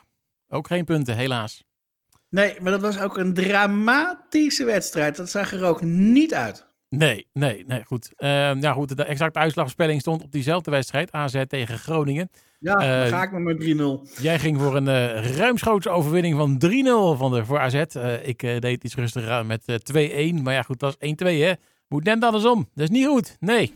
ook 0.49 0.67
geen 0.67 0.85
punten, 0.85 1.17
helaas. 1.17 1.64
Nee, 2.29 2.57
maar 2.61 2.73
dat 2.73 2.81
was 2.81 3.00
ook 3.00 3.17
een 3.17 3.35
dramatische 3.35 4.64
wedstrijd. 4.64 5.17
Dat 5.17 5.31
zag 5.31 5.52
er 5.52 5.64
ook 5.64 5.83
niet 5.83 6.35
uit. 6.35 6.67
Nee, 6.99 7.26
nee, 7.32 7.64
nee, 7.66 7.84
goed. 7.84 8.12
Uh, 8.18 8.61
ja, 8.61 8.72
goed, 8.72 8.96
de 8.96 9.04
exacte 9.04 9.38
uitslagspelling 9.38 10.00
stond 10.00 10.22
op 10.22 10.32
diezelfde 10.32 10.70
wedstrijd. 10.70 11.12
AZ 11.12 11.42
tegen 11.49 11.78
Groningen. 11.78 12.30
Ja, 12.58 12.75
uh, 12.75 13.00
dan 13.00 13.18
ga 13.18 13.22
ik 13.22 13.32
maar 13.32 13.40
met 13.40 13.61
3-0. 14.16 14.22
Jij 14.22 14.38
ging 14.38 14.61
voor 14.61 14.76
een 14.76 14.87
uh, 14.87 15.37
ruimschoots 15.37 15.88
overwinning 15.88 16.37
van 16.37 16.54
3-0 16.54 17.18
van 17.18 17.32
de, 17.32 17.44
voor 17.44 17.58
AZ. 17.58 17.84
ik 18.22 18.40
deed 18.40 18.84
iets 18.84 18.94
rustiger 18.94 19.46
met 19.46 19.62
2-1. 19.92 20.42
Maar 20.42 20.54
ja, 20.54 20.62
goed, 20.62 20.80
dat 20.80 20.96
is 20.99 21.14
1-2, 21.22 21.26
hè. 21.26 21.52
Moet 21.88 22.04
net 22.04 22.25
andersom. 22.25 22.68
Dat 22.75 22.84
is 22.84 22.90
niet 22.90 23.06
goed. 23.06 23.37
Nee. 23.40 23.75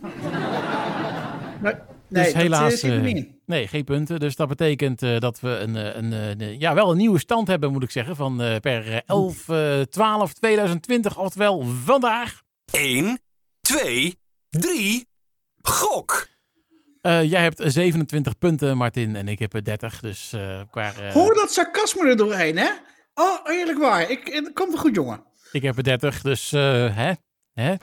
nee. 1.62 1.74
Nee, 2.08 2.24
dus 2.24 2.32
helaas. 2.32 2.84
Uh, 2.84 3.24
nee, 3.46 3.68
geen 3.68 3.84
punten. 3.84 4.20
Dus 4.20 4.36
dat 4.36 4.48
betekent 4.48 5.02
uh, 5.02 5.18
dat 5.18 5.40
we 5.40 5.48
een, 5.48 5.76
eh, 5.76 5.96
een, 5.96 6.12
een, 6.12 6.58
ja, 6.58 6.74
wel 6.74 6.90
een 6.90 6.96
nieuwe 6.96 7.18
stand 7.18 7.48
hebben, 7.48 7.72
moet 7.72 7.82
ik 7.82 7.90
zeggen. 7.90 8.16
Van 8.16 8.42
uh, 8.42 8.56
per 8.56 9.02
11, 9.06 9.44
12, 9.90 10.32
2020. 10.32 11.18
Oftewel 11.18 11.62
vandaag. 11.84 12.44
1, 12.76 13.18
2, 13.60 14.18
3. 14.48 15.08
Gok. 15.62 16.28
jij 17.00 17.42
hebt 17.42 17.62
27 17.64 18.38
punten, 18.38 18.76
Martin, 18.76 19.16
en 19.16 19.28
ik 19.28 19.38
heb 19.38 19.64
30. 19.64 20.00
Dus 20.00 20.34
qua. 20.70 20.92
Hoor 21.12 21.34
dat 21.34 21.52
sarcasme 21.52 22.08
er 22.08 22.16
doorheen, 22.16 22.56
hè? 22.56 22.70
Oh, 23.14 23.38
eerlijk 23.44 23.78
waar. 23.78 24.10
Ik, 24.10 24.26
het 24.26 24.52
komt 24.52 24.72
wel 24.72 24.80
goed, 24.80 24.94
jongen. 24.94 25.24
Ik 25.52 25.62
heb 25.62 25.82
30, 25.82 26.22
dus 26.22 26.50
hè? 26.50 27.12
Hè? 27.52 27.74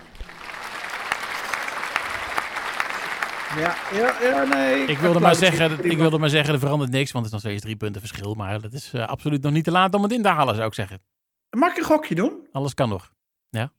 Ja, 3.58 3.76
ja, 3.92 4.22
ja, 4.22 4.44
nee. 4.44 4.86
Ik 4.86 4.98
wilde, 4.98 5.20
maar 5.20 5.36
zeggen, 5.36 5.86
ik 5.86 5.98
wilde 5.98 6.18
maar 6.18 6.30
zeggen, 6.30 6.54
er 6.54 6.60
verandert 6.60 6.92
niks, 6.92 7.12
want 7.12 7.26
het 7.26 7.34
is 7.34 7.42
nog 7.42 7.52
steeds 7.52 7.64
drie 7.64 7.76
punten 7.76 8.02
verschil. 8.02 8.34
Maar 8.34 8.62
dat 8.62 8.74
is 8.74 8.92
uh, 8.94 9.08
absoluut 9.08 9.42
nog 9.42 9.52
niet 9.52 9.64
te 9.64 9.72
laat 9.72 9.94
om 9.94 10.04
het 10.04 10.12
in 10.12 10.22
te 10.22 10.28
halen, 10.28 10.56
zou 10.56 10.68
ik 10.68 10.74
zeggen. 10.74 11.02
Mag 11.50 11.72
ik 11.72 11.78
een 11.78 11.84
gokje 11.84 12.16
doen? 12.16 12.48
Alles 12.52 12.74
kan 12.74 12.90
nog. 12.90 13.12
Ja. 13.50 13.72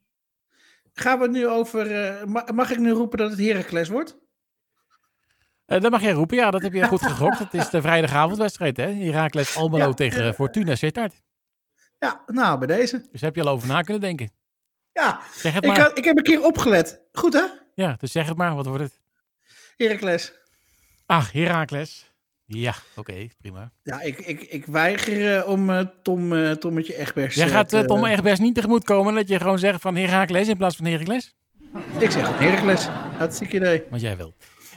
Gaan 0.95 1.19
we 1.19 1.25
het 1.25 1.33
nu 1.33 1.49
over. 1.49 1.91
Uh, 2.25 2.45
mag 2.55 2.71
ik 2.71 2.79
nu 2.79 2.91
roepen 2.91 3.19
dat 3.19 3.31
het 3.31 3.39
Heracles 3.39 3.89
wordt? 3.89 4.17
Uh, 5.67 5.81
dat 5.81 5.91
mag 5.91 6.03
jij 6.03 6.13
roepen, 6.13 6.37
ja, 6.37 6.51
dat 6.51 6.63
heb 6.63 6.73
je 6.73 6.85
goed 6.85 7.03
gegokt. 7.03 7.39
Het 7.39 7.55
is 7.55 7.71
de 7.71 7.81
vrijdagavondwedstrijd, 7.81 8.77
hè? 8.77 8.93
Heracles 8.93 9.57
Almelo 9.57 9.93
tegen 9.93 10.35
Fortuna 10.35 10.75
Sittard. 10.75 11.23
Ja, 11.99 12.23
nou, 12.27 12.59
bij 12.59 12.67
deze. 12.67 13.09
Dus 13.13 13.21
heb 13.21 13.35
je 13.35 13.43
al 13.43 13.49
over 13.49 13.69
na 13.69 13.83
kunnen 13.83 14.03
denken. 14.03 14.31
Ja, 14.93 15.21
zeg 15.35 15.55
het 15.55 15.67
maar. 15.67 15.91
Ik, 15.91 15.97
ik 15.97 16.05
heb 16.05 16.17
een 16.17 16.23
keer 16.23 16.45
opgelet. 16.45 17.01
Goed, 17.13 17.33
hè? 17.33 17.45
Ja, 17.75 17.97
dus 17.99 18.13
zeg 18.13 18.29
het 18.29 18.37
maar, 18.37 18.55
wat 18.55 18.67
wordt 18.67 18.83
het? 18.83 19.01
Heracles. 19.77 20.33
Ach, 21.07 21.33
Heracles. 21.33 22.14
Ja, 22.47 22.75
oké, 22.97 23.29
prima. 23.41 23.73
Ja, 23.83 24.01
ik, 24.01 24.19
ik, 24.19 24.41
ik 24.41 24.67
weiger 24.67 25.39
uh, 25.39 25.49
om 25.49 25.71
uh, 25.71 25.81
Tom, 26.03 26.33
uh, 26.33 26.51
Tommetje 26.51 26.97
Egbers... 26.97 27.35
Jij 27.35 27.49
gaat 27.49 27.87
Tom 27.87 28.05
Egbers 28.05 28.39
niet 28.39 28.55
tegemoet 28.55 28.85
komen 28.85 29.15
dat 29.15 29.29
je 29.29 29.39
gewoon 29.39 29.59
zegt 29.59 29.81
van 29.81 29.97
Heracles 29.97 30.49
in 30.49 30.57
plaats 30.57 30.77
van 30.77 30.87
Heracles? 30.87 31.35
Ik 31.99 32.11
zeg 32.11 32.39
Heracles. 32.39 32.87
Hartstikke 33.19 33.57
idee. 33.57 33.83
Wat 33.91 34.01
jij 34.01 34.17
wil. 34.17 34.35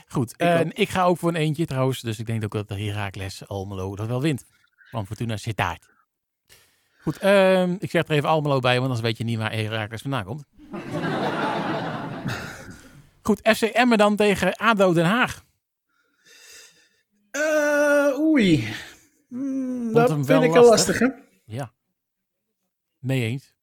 Goed, 0.08 0.34
ik, 0.36 0.72
ik 0.72 0.88
ga 0.88 1.04
ook 1.04 1.18
voor 1.18 1.28
een 1.28 1.36
eentje 1.36 1.66
trouwens. 1.66 2.00
Dus 2.00 2.18
ik 2.18 2.26
denk 2.26 2.44
ook 2.44 2.52
dat 2.52 2.68
de 2.68 2.82
Heracles 2.82 3.48
Almelo 3.48 3.96
dat 3.96 4.06
wel 4.06 4.22
wint. 4.22 4.44
Van 4.90 5.06
Fortuna 5.06 5.36
Sittard. 5.36 5.86
Goed, 7.02 7.22
uh, 7.24 7.62
ik 7.62 7.90
zeg 7.90 8.08
er 8.08 8.14
even 8.14 8.28
Almelo 8.28 8.58
bij, 8.58 8.72
want 8.72 8.84
anders 8.84 9.00
weet 9.00 9.18
je 9.18 9.24
niet 9.24 9.38
waar 9.38 9.52
Heracles 9.52 10.02
vandaan 10.02 10.24
komt. 10.24 10.44
Goed, 13.22 13.40
FC 13.56 13.62
Emmen 13.62 13.98
dan 13.98 14.16
tegen 14.16 14.56
ADO 14.56 14.92
Den 14.92 15.04
Haag. 15.04 15.44
Uh, 17.32 18.18
oei. 18.18 18.74
Mm, 19.28 19.92
dat 19.92 20.26
vind 20.26 20.42
ik 20.42 20.52
wel 20.52 20.68
lastig, 20.68 20.98
hè? 20.98 21.08
Ja. 21.44 21.72
Mee 22.98 23.22
eens. 23.22 23.56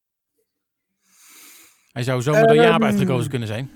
Hij 1.91 2.03
zou 2.03 2.22
zomaar 2.22 2.48
door 2.48 2.55
Jaap 2.55 2.81
um, 2.81 2.88
uitgekozen 2.88 3.29
kunnen 3.29 3.48
zijn. 3.48 3.72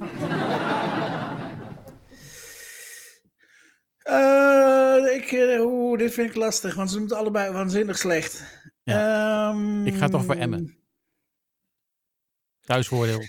Uh, 4.03 5.15
ik, 5.15 5.57
oeh, 5.59 5.97
dit 5.97 6.13
vind 6.13 6.29
ik 6.29 6.35
lastig, 6.35 6.75
want 6.75 6.91
ze 6.91 6.99
moeten 6.99 7.17
allebei 7.17 7.51
waanzinnig 7.53 7.97
slecht. 7.97 8.61
Ja. 8.83 9.49
Um, 9.49 9.85
ik 9.85 9.95
ga 9.95 10.07
toch 10.07 10.25
voor 10.25 10.35
Emmen. 10.35 10.77
Thuisvoordeel. 12.61 13.23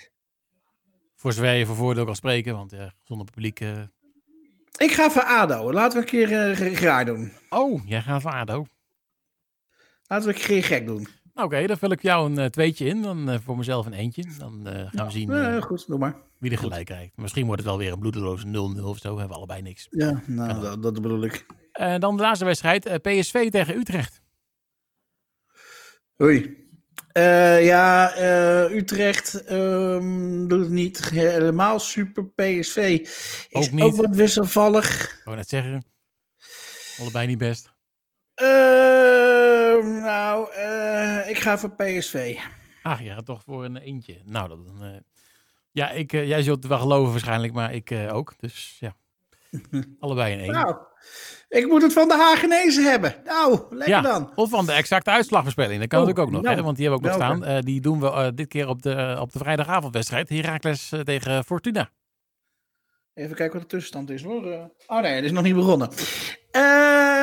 Voor 1.15 1.33
zover 1.33 1.53
je 1.53 1.67
voor 1.67 1.77
voordeel 1.77 2.05
kan 2.05 2.17
spreken, 2.17 2.55
want 2.55 2.71
ja, 2.71 2.95
zonder 3.03 3.27
publiek... 3.27 3.61
Uh... 3.61 3.83
Ik 4.77 4.93
ga 4.93 5.11
voor 5.11 5.23
ADO. 5.23 5.73
Laten 5.73 5.93
we 5.93 6.05
een 6.05 6.11
keer 6.11 6.61
uh, 6.61 6.73
raar 6.81 7.05
doen. 7.05 7.33
Oh, 7.49 7.87
jij 7.87 8.03
gaat 8.03 8.23
voor 8.23 8.31
ADO. 8.31 8.67
Laten 10.07 10.29
we 10.29 10.35
een 10.35 10.41
keer 10.41 10.65
gek 10.65 10.87
doen. 10.87 11.09
Oké, 11.35 11.45
okay, 11.45 11.67
dan 11.67 11.79
vul 11.79 11.91
ik 11.91 12.03
jou 12.03 12.31
een 12.31 12.39
uh, 12.39 12.45
tweetje 12.45 12.87
in. 12.87 13.03
Dan 13.03 13.31
uh, 13.31 13.39
voor 13.45 13.57
mezelf 13.57 13.87
een 13.87 13.93
eentje. 13.93 14.25
Dan 14.39 14.61
uh, 14.67 14.73
gaan 14.73 14.89
ja, 14.93 15.05
we 15.05 15.11
zien 15.11 15.31
uh, 15.31 15.63
goed, 15.63 15.87
doe 15.87 15.99
maar. 15.99 16.17
wie 16.39 16.51
er 16.51 16.59
gelijk 16.59 16.87
krijgt. 16.87 17.17
Misschien 17.17 17.47
wordt 17.47 17.61
het 17.61 17.71
wel 17.71 17.79
weer 17.79 17.93
een 17.93 17.99
bloedeloze 17.99 18.47
0-0 18.47 18.83
of 18.83 18.99
zo. 18.99 19.09
Hebben 19.09 19.29
we 19.29 19.35
allebei 19.35 19.63
niks. 19.63 19.87
Ja, 19.91 20.23
nou, 20.27 20.61
dat, 20.61 20.83
dat, 20.83 20.95
bedoel 20.95 21.25
ik. 21.25 21.47
En 21.73 22.01
dan 22.01 22.17
de 22.17 22.23
laatste 22.23 22.45
wedstrijd. 22.45 23.03
PSV 23.03 23.51
tegen 23.51 23.77
Utrecht. 23.77 24.23
Oei. 26.23 26.69
Uh, 27.13 27.65
ja, 27.65 28.19
uh, 28.19 28.77
Utrecht 28.77 29.51
um, 29.51 30.49
doet 30.49 30.61
het 30.61 30.71
niet 30.71 31.11
helemaal 31.11 31.79
super. 31.79 32.27
PSV 32.27 32.77
is 33.49 33.49
ook, 33.51 33.71
niet. 33.71 33.85
ook 33.85 33.97
wat 33.97 34.15
wisselvallig. 34.15 35.03
Ik 35.03 35.21
wou 35.25 35.37
net 35.37 35.49
zeggen. 35.49 35.85
Allebei 36.99 37.27
niet 37.27 37.39
best. 37.39 37.73
Uh, 38.43 38.47
nou, 40.03 40.55
ik 41.29 41.39
ga 41.39 41.59
voor 41.59 41.71
PSV. 41.71 42.39
Ach, 42.83 43.03
je 43.03 43.11
gaat 43.11 43.27
toch 43.27 43.43
voor 43.45 43.65
een 43.65 43.77
eentje. 43.77 44.21
Nou, 44.25 44.49
dat, 44.49 44.59
ja, 45.73 45.91
ik, 45.91 46.11
jij 46.11 46.43
zult 46.43 46.59
het 46.59 46.67
wel 46.67 46.79
geloven 46.79 47.11
waarschijnlijk, 47.11 47.53
maar 47.53 47.75
ik 47.75 47.93
ook. 48.11 48.35
Dus 48.39 48.77
ja. 48.81 48.97
Allebei 50.01 50.33
in 50.33 50.39
één. 50.41 50.53
Nou, 50.53 50.77
ik 51.49 51.67
moet 51.67 51.83
het 51.83 51.93
van 51.93 52.09
de 52.09 52.15
Hagenezen 52.15 52.85
hebben. 52.85 53.15
Nou, 53.25 53.61
lekker 53.71 53.89
ja, 53.89 54.01
dan. 54.01 54.33
of 54.35 54.51
van 54.51 54.67
de 54.67 54.73
exacte 54.73 55.11
uitslagvoorspelling. 55.11 55.81
Dat 55.81 55.89
kan 55.89 56.01
Oh, 56.01 56.07
natuurlijk 56.07 56.29
ook 56.29 56.35
nog, 56.35 56.45
nou, 56.45 56.57
hè, 56.57 56.63
want 56.63 56.77
die 56.77 56.89
hebben 56.89 57.05
we 57.05 57.09
ook 57.15 57.19
nog 57.19 57.29
welke? 57.29 57.43
staan. 57.45 57.57
Eh, 57.57 57.63
die 57.63 57.81
doen 57.81 58.01
we 58.01 58.07
eh, 58.11 58.29
dit 58.35 58.49
keer 58.49 58.69
op 58.69 58.83
de, 58.83 59.17
op 59.21 59.33
de 59.33 59.39
vrijdagavondwedstrijd. 59.39 60.29
Heracles 60.29 60.93
eh, 60.93 61.01
tegen 61.01 61.45
Fortuna. 61.45 61.91
Even 63.15 63.37
kijken 63.37 63.53
wat 63.53 63.63
de 63.63 63.77
tussenstand 63.77 64.11
is 64.11 64.23
hoor. 64.23 64.53
Eh, 64.53 64.65
Oh 64.87 65.01
nee, 65.01 65.15
het 65.15 65.25
is 65.25 65.31
nog 65.33 65.43
niet 65.43 65.55
begonnen. 65.55 65.89
Eh 66.51 66.61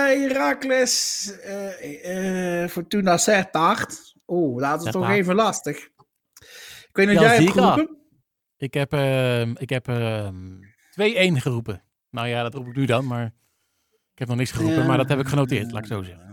Herakles, 0.08 1.32
eh 1.42 2.64
eh 2.64 2.70
Fortuna 2.70 3.18
zegt 3.18 3.52
8. 3.52 4.16
Oeh, 4.28 4.62
dat 4.70 4.86
is 4.86 4.92
toch 4.92 5.04
acht. 5.04 5.14
even 5.14 5.36
lastig. 5.36 5.78
Ik 5.78 6.90
weet 6.92 7.08
niet 7.08 7.18
of 7.18 7.24
jij 7.24 7.36
hebt 7.38 7.52
geroepen. 7.52 7.98
Ik 8.58 8.74
heb, 8.74 8.94
ehm, 8.94 9.54
ik 9.58 9.70
heb 9.70 9.88
ehm, 9.88 10.36
2-1 10.92 11.42
geroepen. 11.42 11.84
Nou 12.18 12.30
ja, 12.30 12.44
dat 12.44 12.54
roep 12.54 12.68
ik 12.68 12.76
nu 12.76 12.86
dan, 12.86 13.08
maar 13.08 13.26
ik 14.14 14.20
heb 14.20 14.28
nog 14.28 14.38
niks 14.38 14.52
geroepen. 14.52 14.86
Maar 14.86 14.98
dat 14.98 15.10
heb 15.10 15.20
ik 15.20 15.28
genoteerd, 15.28 15.72
laat 15.72 15.82
ik 15.82 15.88
zo 15.88 16.04
zeggen. 16.04 16.26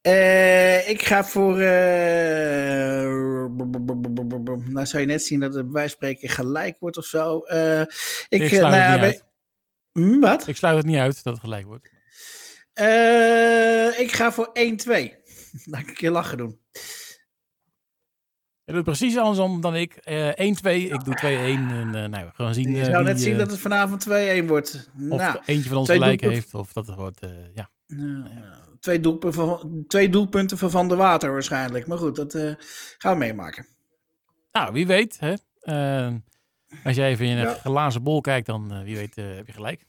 Eh, 0.00 0.88
ik 0.88 1.02
ga 1.02 1.24
voor. 1.24 1.60
eh, 1.60 3.04
nou, 4.68 4.86
zou 4.86 4.98
je 5.00 5.06
net 5.06 5.22
zien 5.24 5.40
dat 5.40 5.54
het 5.54 5.70
bij 5.70 5.88
spreken 5.88 6.28
gelijk 6.28 6.76
wordt 6.78 6.96
of 6.96 7.04
zo. 7.04 7.40
Eh, 7.40 7.80
ik, 7.80 7.88
Ik 8.28 8.48
sluit 8.48 8.60
nou 8.62 8.74
het 8.74 8.82
ja, 8.84 8.90
niet 8.90 9.00
bij- 9.00 9.08
uit. 9.08 9.24
Hm, 9.92 10.20
wat? 10.20 10.48
Ik 10.48 10.56
sluit 10.56 10.76
het 10.76 10.86
niet 10.86 10.98
uit 10.98 11.22
dat 11.22 11.32
het 11.34 11.42
gelijk 11.42 11.66
wordt. 11.66 11.84
Ik 14.00 14.12
ga 14.12 14.32
voor 14.32 14.50
1-2. 14.52 15.14
Laat 15.70 15.80
ik 15.80 15.88
een 15.88 15.94
keer 15.94 16.10
lachen 16.10 16.38
doen. 16.38 16.60
Je 18.66 18.72
doet 18.72 18.84
precies 18.84 19.16
andersom 19.16 19.60
dan 19.60 19.74
ik. 19.76 19.94
Eh 19.94 20.28
1-2, 20.28 20.32
ik 20.92 21.04
doe 21.04 21.14
2-1. 21.20 21.24
En 21.24 21.94
eh, 21.94 22.04
nou, 22.08 22.24
we 22.24 22.30
gaan 22.34 22.54
zien 22.54 22.70
Je 22.70 22.78
eh, 22.78 22.84
zou 22.84 22.96
wie, 22.96 23.06
net 23.12 23.20
zien 23.20 23.38
dat 23.38 23.50
het 23.50 23.60
vanavond 23.60 24.06
2-1 24.42 24.44
wordt. 24.46 24.88
of 25.10 25.18
Nou, 25.18 25.38
eentje 25.46 25.68
van 25.68 25.78
ons 25.78 25.90
gelijk 25.90 26.20
heeft. 26.20 26.54
Of 26.54 26.72
dat 26.72 26.86
het 26.86 26.96
wordt, 26.96 27.20
ja. 27.54 27.68
nou, 27.86 28.24
twee, 28.80 29.00
doelpunten 29.00 29.32
van, 29.32 29.84
twee 29.88 30.08
doelpunten 30.08 30.58
van 30.58 30.70
Van 30.70 30.88
der 30.88 30.96
Water 30.96 31.32
waarschijnlijk. 31.32 31.86
Maar 31.86 31.98
goed, 31.98 32.16
dat 32.16 32.32
gaan 32.98 33.12
we 33.12 33.18
meemaken. 33.18 33.66
Nou, 34.52 34.72
wie 34.72 34.86
weet. 34.86 35.16
Hè? 35.20 35.34
Eh, 35.60 36.14
als 36.84 36.96
jij 36.96 37.08
even 37.10 37.26
in 37.26 37.36
een 37.36 37.44
Ja. 37.44 37.54
glazen 37.54 38.02
bol 38.02 38.20
kijkt, 38.20 38.46
dan 38.46 38.84
wie 38.84 38.96
weet 38.96 39.14
heb 39.14 39.46
je 39.46 39.52
gelijk. 39.52 39.84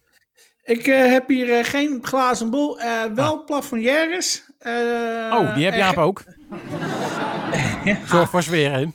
Ik 0.63 0.87
eh, 0.87 1.05
heb 1.11 1.27
hier 1.27 1.65
geen 1.65 1.99
glazen 2.01 2.49
bol, 2.49 2.79
eh, 2.79 3.03
wel 3.15 3.43
plafonnières. 3.43 4.45
Ah. 4.59 4.71
Oh, 5.39 5.55
die 5.55 5.65
heb 5.65 5.73
Jaap 5.73 5.93
ge- 5.93 6.35
Zorg 8.05 8.29
voor 8.29 8.43
sfeer? 8.43 8.91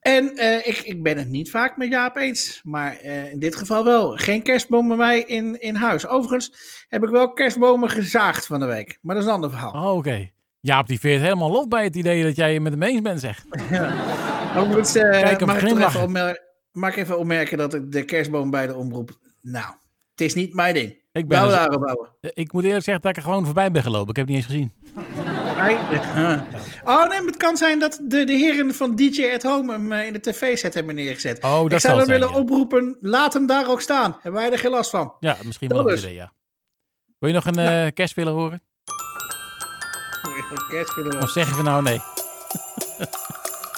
En 0.00 0.36
eh, 0.36 0.66
ik, 0.66 0.78
ik 0.78 1.02
ben 1.02 1.18
het 1.18 1.28
niet 1.28 1.50
vaak 1.50 1.76
met 1.76 1.88
Jaap 1.88 2.16
eens. 2.16 2.60
Maar 2.64 2.96
eh, 2.96 3.32
in 3.32 3.38
dit 3.38 3.56
geval 3.56 3.84
wel. 3.84 4.16
Geen 4.16 4.42
kerstboom 4.42 4.88
bij 4.88 4.96
mij 4.96 5.20
in, 5.20 5.60
in 5.60 5.74
huis. 5.74 6.06
Overigens 6.06 6.52
heb 6.88 7.02
ik 7.02 7.08
wel 7.08 7.32
kerstbomen 7.32 7.88
gezaagd 7.90 8.46
van 8.46 8.60
de 8.60 8.66
week. 8.66 8.98
Maar 9.02 9.14
dat 9.14 9.24
is 9.24 9.28
een 9.30 9.34
ander 9.36 9.50
verhaal. 9.50 9.72
Oh, 9.72 9.96
oké. 9.96 10.30
Jaap 10.60 10.86
die 10.86 11.00
veert 11.00 11.20
helemaal 11.22 11.50
los 11.50 11.66
bij 11.68 11.84
het 11.84 11.96
idee 11.96 12.22
dat 12.22 12.36
jij 12.36 12.52
het 12.54 12.62
met 12.62 12.72
hem 12.72 12.82
eens 12.82 13.00
bent, 13.00 13.20
zeg. 13.20 13.44
Overigens 14.56 14.94
eh, 14.94 15.10
Kijk 15.10 15.38
hem 15.38 15.48
mag, 15.48 15.62
ik 15.62 15.78
even 15.78 16.02
opmer- 16.02 16.40
mag 16.72 16.90
ik 16.90 16.96
even 16.96 17.18
opmerken 17.18 17.58
dat 17.58 17.74
ik 17.74 17.92
de 17.92 18.04
kerstboom 18.04 18.50
bij 18.50 18.66
de 18.66 18.74
omroep... 18.76 19.18
Nou, 19.40 19.74
het 20.10 20.20
is 20.20 20.34
niet 20.34 20.54
mijn 20.54 20.74
ding. 20.74 20.90
Ik, 21.12 21.28
ben 21.28 21.38
Bouw 21.40 21.48
daarop 21.48 21.80
bouwen. 21.80 22.08
ik 22.20 22.52
moet 22.52 22.64
eerlijk 22.64 22.84
zeggen 22.84 23.02
dat 23.02 23.10
ik 23.10 23.16
er 23.16 23.22
gewoon 23.22 23.44
voorbij 23.44 23.70
ben 23.70 23.82
gelopen. 23.82 24.08
Ik 24.10 24.16
heb 24.16 24.26
het 24.26 24.36
niet 24.36 24.44
eens 24.44 24.52
gezien. 24.52 24.72
Oh 26.84 27.08
nee, 27.08 27.26
het 27.26 27.36
kan 27.36 27.56
zijn 27.56 27.78
dat 27.78 28.00
de, 28.02 28.24
de 28.24 28.32
heren 28.32 28.74
van 28.74 28.96
DJ 28.96 29.30
at 29.34 29.42
Home 29.42 29.72
hem 29.72 29.92
eh, 29.92 30.06
in 30.06 30.12
de 30.12 30.20
tv-set 30.20 30.74
hebben 30.74 30.94
neergezet. 30.94 31.44
Oh, 31.44 31.64
ik 31.64 31.70
dat 31.70 31.80
zou 31.80 31.80
zal 31.80 31.96
dan 31.96 32.06
zijn, 32.06 32.20
willen 32.20 32.34
ja. 32.34 32.40
oproepen, 32.40 32.96
laat 33.00 33.32
hem 33.32 33.46
daar 33.46 33.68
ook 33.68 33.80
staan. 33.80 34.18
Hebben 34.20 34.40
wij 34.40 34.52
er 34.52 34.58
geen 34.58 34.70
last 34.70 34.90
van. 34.90 35.14
Ja, 35.20 35.36
misschien 35.44 35.68
wel 35.68 35.90
een 35.90 35.98
idee, 35.98 36.14
ja. 36.14 36.32
Wil 37.18 37.28
je 37.28 37.34
nog 37.34 37.46
een 37.46 37.58
eh 37.58 37.86
kerst 37.94 38.14
willen 38.14 38.32
horen? 38.32 38.62
Kerstfilm. 40.70 41.22
Of 41.22 41.30
zeg 41.30 41.48
je 41.48 41.54
van 41.54 41.64
nou 41.64 41.82
nee? 41.82 42.00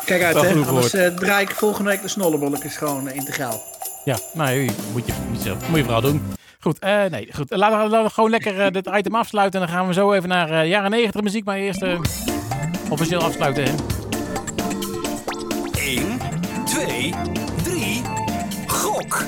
Kijk 0.04 0.22
uit, 0.22 0.40
hè. 0.40 0.64
Anders 0.64 0.94
eh, 0.94 1.14
draai 1.14 1.44
ik 1.44 1.50
volgende 1.50 1.90
week 1.90 2.02
de 2.02 2.08
snollebolletjes 2.08 2.76
gewoon 2.76 3.10
integraal. 3.10 3.62
Ja, 4.04 4.18
nou, 4.34 4.70
moet 4.92 5.06
je. 5.06 5.12
Moet 5.69 5.76
je 5.76 5.84
vooral 5.84 6.00
doen. 6.00 6.23
Goed, 6.60 6.78
eh, 6.78 7.04
nee, 7.04 7.28
goed. 7.34 7.56
Laten 7.56 7.78
we, 7.78 7.88
laten 7.88 8.04
we 8.06 8.10
gewoon 8.12 8.30
lekker 8.30 8.60
eh, 8.60 8.70
dit 8.70 8.86
item 8.94 9.14
afsluiten. 9.14 9.60
En 9.60 9.66
dan 9.66 9.76
gaan 9.76 9.86
we 9.86 9.92
zo 9.92 10.12
even 10.12 10.28
naar 10.28 10.50
eh, 10.50 10.68
jaren 10.68 10.90
90 10.90 11.23
muziek. 11.23 11.44
Maar 11.44 11.56
eerst 11.56 11.82
eh, 11.82 12.00
officieel 12.90 13.20
afsluiten. 13.23 13.64
Hè. 13.64 13.70
1, 15.78 16.18
2, 16.64 17.14
3. 17.64 18.02
Gok. 18.66 19.25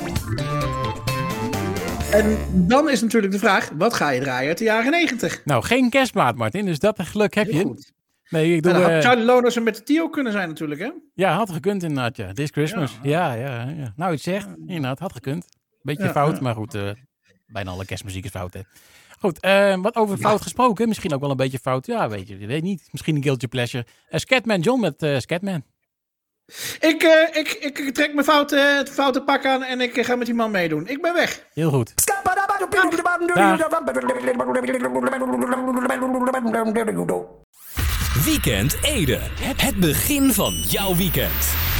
En 2.12 2.36
dan 2.52 2.90
is 2.90 3.02
natuurlijk 3.02 3.32
de 3.32 3.38
vraag, 3.38 3.70
wat 3.76 3.94
ga 3.94 4.10
je 4.10 4.20
draaien 4.20 4.48
uit 4.48 4.58
de 4.58 4.64
jaren 4.64 4.90
90? 4.90 5.44
Nou, 5.44 5.62
geen 5.64 5.90
kerstplaat, 5.90 6.36
Martin. 6.36 6.64
Dus 6.64 6.78
dat 6.78 7.00
geluk 7.02 7.34
heb 7.34 7.46
Heel 7.46 7.58
je. 7.58 7.64
goed. 7.64 7.92
Nee, 8.28 8.54
ik 8.56 8.62
doe... 8.62 8.72
Nou, 8.72 8.84
dan 8.84 8.92
had 8.92 9.02
eh, 9.02 9.08
Charlie 9.08 9.24
Loners 9.26 9.56
en 9.56 9.62
met 9.62 9.76
de 9.76 9.82
Tio 9.82 10.08
kunnen 10.08 10.32
zijn 10.32 10.48
natuurlijk, 10.48 10.80
hè? 10.80 10.90
ja, 11.14 11.32
had 11.34 11.50
gekund 11.52 11.82
inderdaad, 11.82 12.16
ja. 12.16 12.32
This 12.32 12.50
Christmas. 12.50 12.98
Ja, 13.02 13.32
ja, 13.32 13.62
ja. 13.76 13.92
Nou, 13.96 14.12
het 14.12 14.20
zegt. 14.20 14.48
Inderdaad, 14.66 14.98
had 14.98 15.12
gekund. 15.12 15.46
Beetje 15.82 16.04
Ja, 16.04 16.10
fout, 16.10 16.34
ja. 16.36 16.42
maar 16.42 16.54
goed. 16.54 16.74
eh, 16.74 16.90
bijna 17.52 17.70
alle 17.70 17.84
kerstmuziek 17.84 18.24
is 18.24 18.30
fout, 18.30 18.54
hè. 18.54 18.60
Goed, 19.18 19.40
eh, 19.40 19.76
wat 19.76 19.96
over 19.96 20.18
fout 20.18 20.42
gesproken. 20.42 20.88
Misschien 20.88 21.14
ook 21.14 21.20
wel 21.20 21.30
een 21.30 21.36
beetje 21.36 21.58
fout. 21.58 21.86
Ja, 21.86 22.08
weet 22.08 22.28
je, 22.28 22.38
je 22.38 22.46
weet 22.46 22.62
niet. 22.62 22.88
Misschien 22.90 23.16
een 23.16 23.22
guilty 23.22 23.46
pleasure. 23.46 23.86
Uh, 24.10 24.18
Scatman 24.18 24.60
John 24.60 24.80
met 24.80 25.02
eh, 25.02 25.18
Scatman. 25.18 25.62
Ik, 26.80 27.02
eh, 27.02 27.40
ik, 27.40 27.48
ik 27.60 27.94
trek 27.94 28.14
mijn 28.14 28.26
foute, 28.26 28.56
het 28.56 28.90
foute 28.90 29.22
pak 29.22 29.46
aan 29.46 29.62
en 29.62 29.80
ik 29.80 30.04
ga 30.04 30.16
met 30.16 30.26
die 30.26 30.34
man 30.34 30.50
meedoen. 30.50 30.88
Ik 30.88 31.02
ben 31.02 31.14
weg. 31.14 31.44
Heel 31.54 31.70
goed. 31.70 31.92
Weekend 38.24 38.76
Ede. 38.82 39.18
Het 39.56 39.76
begin 39.76 40.32
van 40.32 40.54
jouw 40.54 40.96
weekend. 40.96 41.71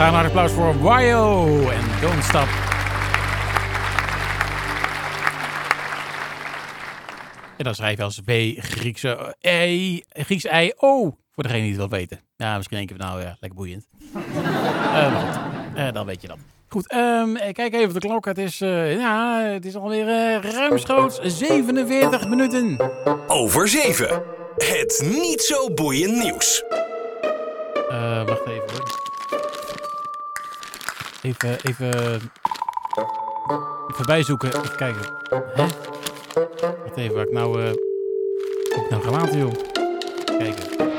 Ga 0.00 0.10
naar 0.10 0.24
applaus 0.24 0.52
voor 0.52 0.80
Wayo 0.80 1.46
en 1.68 1.84
Don't 2.00 2.24
Stop. 2.24 2.48
En 7.56 7.64
dan 7.64 7.74
schrijf 7.74 7.96
je 7.96 8.02
als 8.02 8.20
W 8.24 8.30
Griekse 8.56 9.36
E, 9.40 9.98
Grieks 10.08 10.44
I, 10.44 10.72
O. 10.76 11.16
Voor 11.34 11.42
degene 11.42 11.60
die 11.60 11.70
het 11.70 11.78
wil 11.78 11.88
weten. 11.88 12.20
Ja, 12.36 12.56
misschien 12.56 12.76
denk 12.76 12.88
je 12.88 12.96
van 12.96 13.06
nou 13.06 13.20
ja, 13.20 13.36
lekker 13.40 13.58
boeiend. 13.58 13.86
Eh, 14.94 15.12
maar 15.12 15.20
goed, 15.20 15.76
Eh, 15.76 15.92
dan 15.92 16.06
weet 16.06 16.22
je 16.22 16.28
dat. 16.28 16.36
Goed, 16.68 16.88
ehm, 16.90 17.36
eh, 17.36 17.52
kijk 17.52 17.74
even 17.74 17.86
op 17.86 18.00
de 18.00 18.08
klok. 18.08 18.24
Het 18.24 18.38
is, 18.38 18.60
eh, 18.60 18.96
ja, 18.98 19.42
het 19.42 19.64
is 19.64 19.76
alweer 19.76 20.06
ruimschoots 20.40 21.20
47 21.22 22.28
minuten. 22.28 22.90
Over 23.26 23.68
7. 23.68 24.22
Het 24.56 25.02
niet 25.04 25.42
zo 25.42 25.74
boeiend 25.74 26.22
nieuws. 26.22 26.64
Eh, 27.90 28.24
wacht 28.26 28.46
even. 28.46 28.59
Even, 31.22 31.58
even... 31.62 32.20
Even 33.90 34.06
bijzoeken. 34.06 34.48
Even 34.48 34.76
kijken. 34.76 35.02
Hè? 35.28 35.66
Wacht 36.84 36.96
even, 36.96 37.14
waar 37.14 37.26
ik 37.26 37.32
nou... 37.32 37.62
eh 37.62 37.72
heb 38.74 38.84
ik 38.84 38.90
nou 38.90 39.02
gelaten, 39.02 39.38
joh? 39.38 39.52
Kijken. 40.24 40.90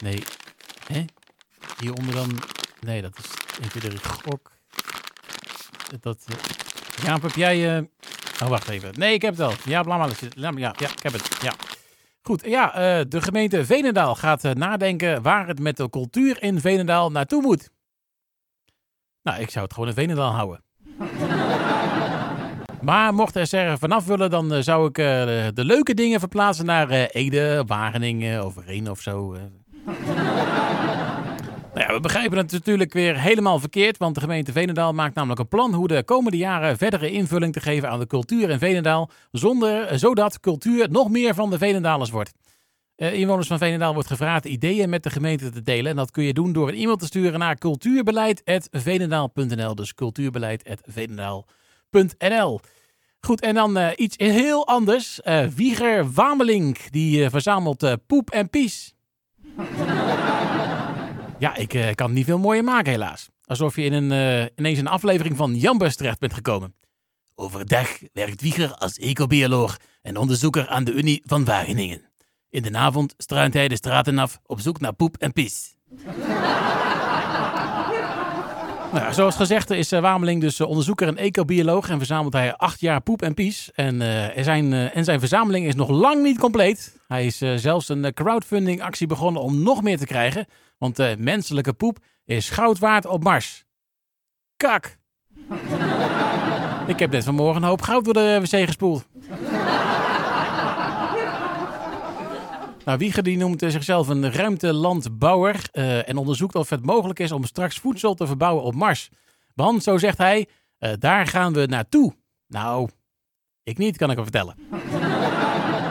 Nee. 0.00 0.22
Hè? 0.86 1.04
Hieronder 1.80 2.14
dan... 2.14 2.38
Nee, 2.80 3.02
dat 3.02 3.18
is 3.18 3.58
1, 3.60 3.68
2, 3.68 3.82
3, 3.82 3.98
gok. 4.24 4.50
Dat... 6.00 6.24
Jaap, 7.02 7.22
heb 7.22 7.34
jij... 7.34 7.76
eh 7.76 7.82
Oh, 8.42 8.48
wacht 8.48 8.68
even. 8.68 8.90
Nee, 8.96 9.14
ik 9.14 9.22
heb 9.22 9.36
het 9.36 9.46
al. 9.46 9.52
Ja, 9.64 9.82
bla, 9.82 9.96
bla, 9.96 10.14
bla, 10.34 10.50
ja, 10.56 10.74
ja, 10.76 10.88
ik 10.90 11.02
heb 11.02 11.12
het. 11.12 11.38
Ja. 11.42 11.52
Goed, 12.22 12.42
ja, 12.44 12.70
de 13.04 13.22
gemeente 13.22 13.66
Venendaal 13.66 14.14
gaat 14.14 14.42
nadenken 14.42 15.22
waar 15.22 15.46
het 15.46 15.58
met 15.58 15.76
de 15.76 15.90
cultuur 15.90 16.42
in 16.42 16.60
Venendaal 16.60 17.10
naartoe 17.10 17.42
moet. 17.42 17.70
Nou, 19.26 19.40
ik 19.40 19.50
zou 19.50 19.64
het 19.64 19.72
gewoon 19.74 19.88
in 19.88 19.94
Venendaal 19.94 20.32
houden. 20.32 20.60
maar 22.80 23.14
mochten 23.14 23.48
ze 23.48 23.56
er 23.56 23.78
vanaf 23.78 24.06
willen, 24.06 24.30
dan 24.30 24.52
eh, 24.52 24.60
zou 24.60 24.88
ik 24.88 24.98
eh, 24.98 25.04
de, 25.54 25.64
leuke 25.64 25.94
dingen 25.94 26.20
verplaatsen 26.20 26.66
naar 26.66 26.90
eh, 26.90 27.04
Ede, 27.12 27.64
Wageningen 27.66 28.44
of 28.44 28.54
of 28.90 29.00
zo. 29.00 29.36
Nou 31.74 31.88
ja, 31.88 31.94
we 31.94 32.00
begrijpen 32.00 32.38
het 32.38 32.52
natuurlijk 32.52 32.92
weer 32.92 33.20
helemaal 33.20 33.58
verkeerd, 33.58 33.98
want 33.98 34.14
de 34.14 34.20
gemeente 34.20 34.52
Venendaal 34.52 34.92
maakt 34.92 35.14
namelijk 35.14 35.40
een 35.40 35.48
plan 35.48 35.74
hoe 35.74 35.88
de 35.88 36.04
komende 36.04 36.36
jaren 36.36 36.78
verdere 36.78 37.10
invulling 37.10 37.52
te 37.52 37.60
geven 37.60 37.90
aan 37.90 37.98
de 37.98 38.06
cultuur 38.06 38.50
in 38.50 38.58
Venendaal, 38.58 39.10
zonder, 39.30 39.98
zodat 39.98 40.40
cultuur 40.40 40.90
nog 40.90 41.10
meer 41.10 41.34
van 41.34 41.50
de 41.50 41.58
Venendalers 41.58 42.10
wordt. 42.10 42.32
Eh, 42.96 43.12
inwoners 43.12 43.46
van 43.46 43.58
Venendaal 43.58 43.94
wordt 43.94 44.08
gevraagd 44.08 44.44
ideeën 44.44 44.90
met 44.90 45.02
de 45.02 45.10
gemeente 45.10 45.50
te 45.50 45.62
delen. 45.62 45.90
En 45.90 45.96
dat 45.96 46.10
kun 46.10 46.24
je 46.24 46.32
doen 46.32 46.52
door 46.52 46.68
een 46.68 46.74
e-mail 46.74 46.96
te 46.96 47.06
sturen 47.06 47.38
naar 47.38 47.58
cultuurbeleid.venendaal.nl. 47.58 49.74
Dus 49.74 49.94
cultuurbeleid.venendaal.nl. 49.94 52.60
Goed, 53.20 53.40
en 53.40 53.54
dan 53.54 53.76
eh, 53.76 53.88
iets 53.96 54.16
heel 54.16 54.66
anders. 54.66 55.20
Eh, 55.20 55.46
Wieger 55.46 56.12
Wamelink, 56.12 56.92
die 56.92 57.30
verzamelt 57.30 57.96
poep 58.06 58.30
en 58.30 58.50
pies. 58.50 58.94
Ja, 61.38 61.56
ik 61.56 61.92
kan 61.94 62.12
niet 62.12 62.24
veel 62.24 62.38
mooier 62.38 62.64
maken 62.64 62.92
helaas. 62.92 63.28
Alsof 63.44 63.76
je 63.76 63.82
in 63.82 63.92
een, 63.92 64.50
ineens 64.56 64.78
een 64.78 64.86
aflevering 64.86 65.36
van 65.36 65.54
Jambus 65.54 65.96
terecht 65.96 66.18
bent 66.18 66.34
gekomen. 66.34 66.74
Overdag 67.34 67.98
werkt 68.12 68.42
Wieger 68.42 68.74
als 68.74 68.98
ecobioloog 68.98 69.76
en 70.02 70.16
onderzoeker 70.16 70.68
aan 70.68 70.84
de 70.84 70.92
Unie 70.92 71.22
van 71.24 71.44
Wageningen. 71.44 72.05
In 72.50 72.62
de 72.62 72.78
avond 72.78 73.14
struint 73.16 73.54
hij 73.54 73.68
de 73.68 73.76
straten 73.76 74.18
af 74.18 74.40
op 74.46 74.60
zoek 74.60 74.80
naar 74.80 74.92
poep 74.92 75.16
en 75.16 75.32
pis. 75.32 75.76
Nou, 78.92 79.12
zoals 79.12 79.36
gezegd 79.36 79.70
is 79.70 79.92
uh, 79.92 80.00
Wameling 80.00 80.40
dus 80.40 80.60
uh, 80.60 80.68
onderzoeker 80.68 81.08
en 81.08 81.16
ecobioloog 81.16 81.88
en 81.88 81.98
verzamelt 81.98 82.32
hij 82.32 82.56
acht 82.56 82.80
jaar 82.80 83.00
poep 83.00 83.22
en 83.22 83.34
pies. 83.34 83.70
En, 83.74 84.00
uh, 84.00 84.24
zijn, 84.36 84.72
en 84.72 85.04
zijn 85.04 85.18
verzameling 85.18 85.66
is 85.66 85.74
nog 85.74 85.88
lang 85.88 86.22
niet 86.22 86.38
compleet. 86.38 87.00
Hij 87.08 87.26
is 87.26 87.36
zelfs 87.56 87.88
een 87.88 88.14
crowdfunding 88.14 88.82
actie 88.82 89.06
begonnen 89.06 89.42
om 89.42 89.62
nog 89.62 89.82
meer 89.82 89.98
te 89.98 90.06
krijgen. 90.06 90.46
Want 90.78 91.18
menselijke 91.18 91.72
poep 91.72 91.98
is 92.24 92.50
goud 92.50 92.78
waard 92.78 93.06
op 93.06 93.22
Mars. 93.22 93.64
Kak! 94.56 94.96
Ik 96.86 96.98
heb 96.98 97.10
net 97.10 97.24
vanmorgen 97.24 97.62
een 97.62 97.68
hoop 97.68 97.82
goud 97.82 98.04
door 98.04 98.14
de 98.14 98.38
wc 98.40 98.66
gespoeld. 98.66 99.06
Nou, 102.86 102.98
Wieger 102.98 103.22
die 103.22 103.36
noemt 103.36 103.62
zichzelf 103.66 104.08
een 104.08 104.32
ruimtelandbouwer 104.32 105.68
uh, 105.72 106.08
en 106.08 106.16
onderzoekt 106.16 106.54
of 106.54 106.70
het 106.70 106.84
mogelijk 106.84 107.18
is 107.18 107.32
om 107.32 107.44
straks 107.44 107.78
voedsel 107.78 108.14
te 108.14 108.26
verbouwen 108.26 108.64
op 108.64 108.74
Mars. 108.74 109.08
Want, 109.54 109.82
zo 109.82 109.96
zegt 109.96 110.18
hij, 110.18 110.46
uh, 110.80 110.90
daar 110.98 111.26
gaan 111.26 111.52
we 111.52 111.66
naartoe. 111.66 112.14
Nou, 112.48 112.88
ik 113.62 113.78
niet, 113.78 113.96
kan 113.96 114.10
ik 114.10 114.16
hem 114.16 114.24
vertellen. 114.24 114.54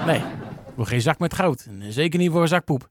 Nee, 0.06 0.22
voor 0.76 0.86
geen 0.86 1.02
zak 1.02 1.20
met 1.20 1.34
goud. 1.34 1.68
En 1.70 1.94
zeker 1.94 2.20
niet 2.20 2.32
voor 2.32 2.42
een 2.42 2.48
zak 2.48 2.66
poep. 2.66 2.90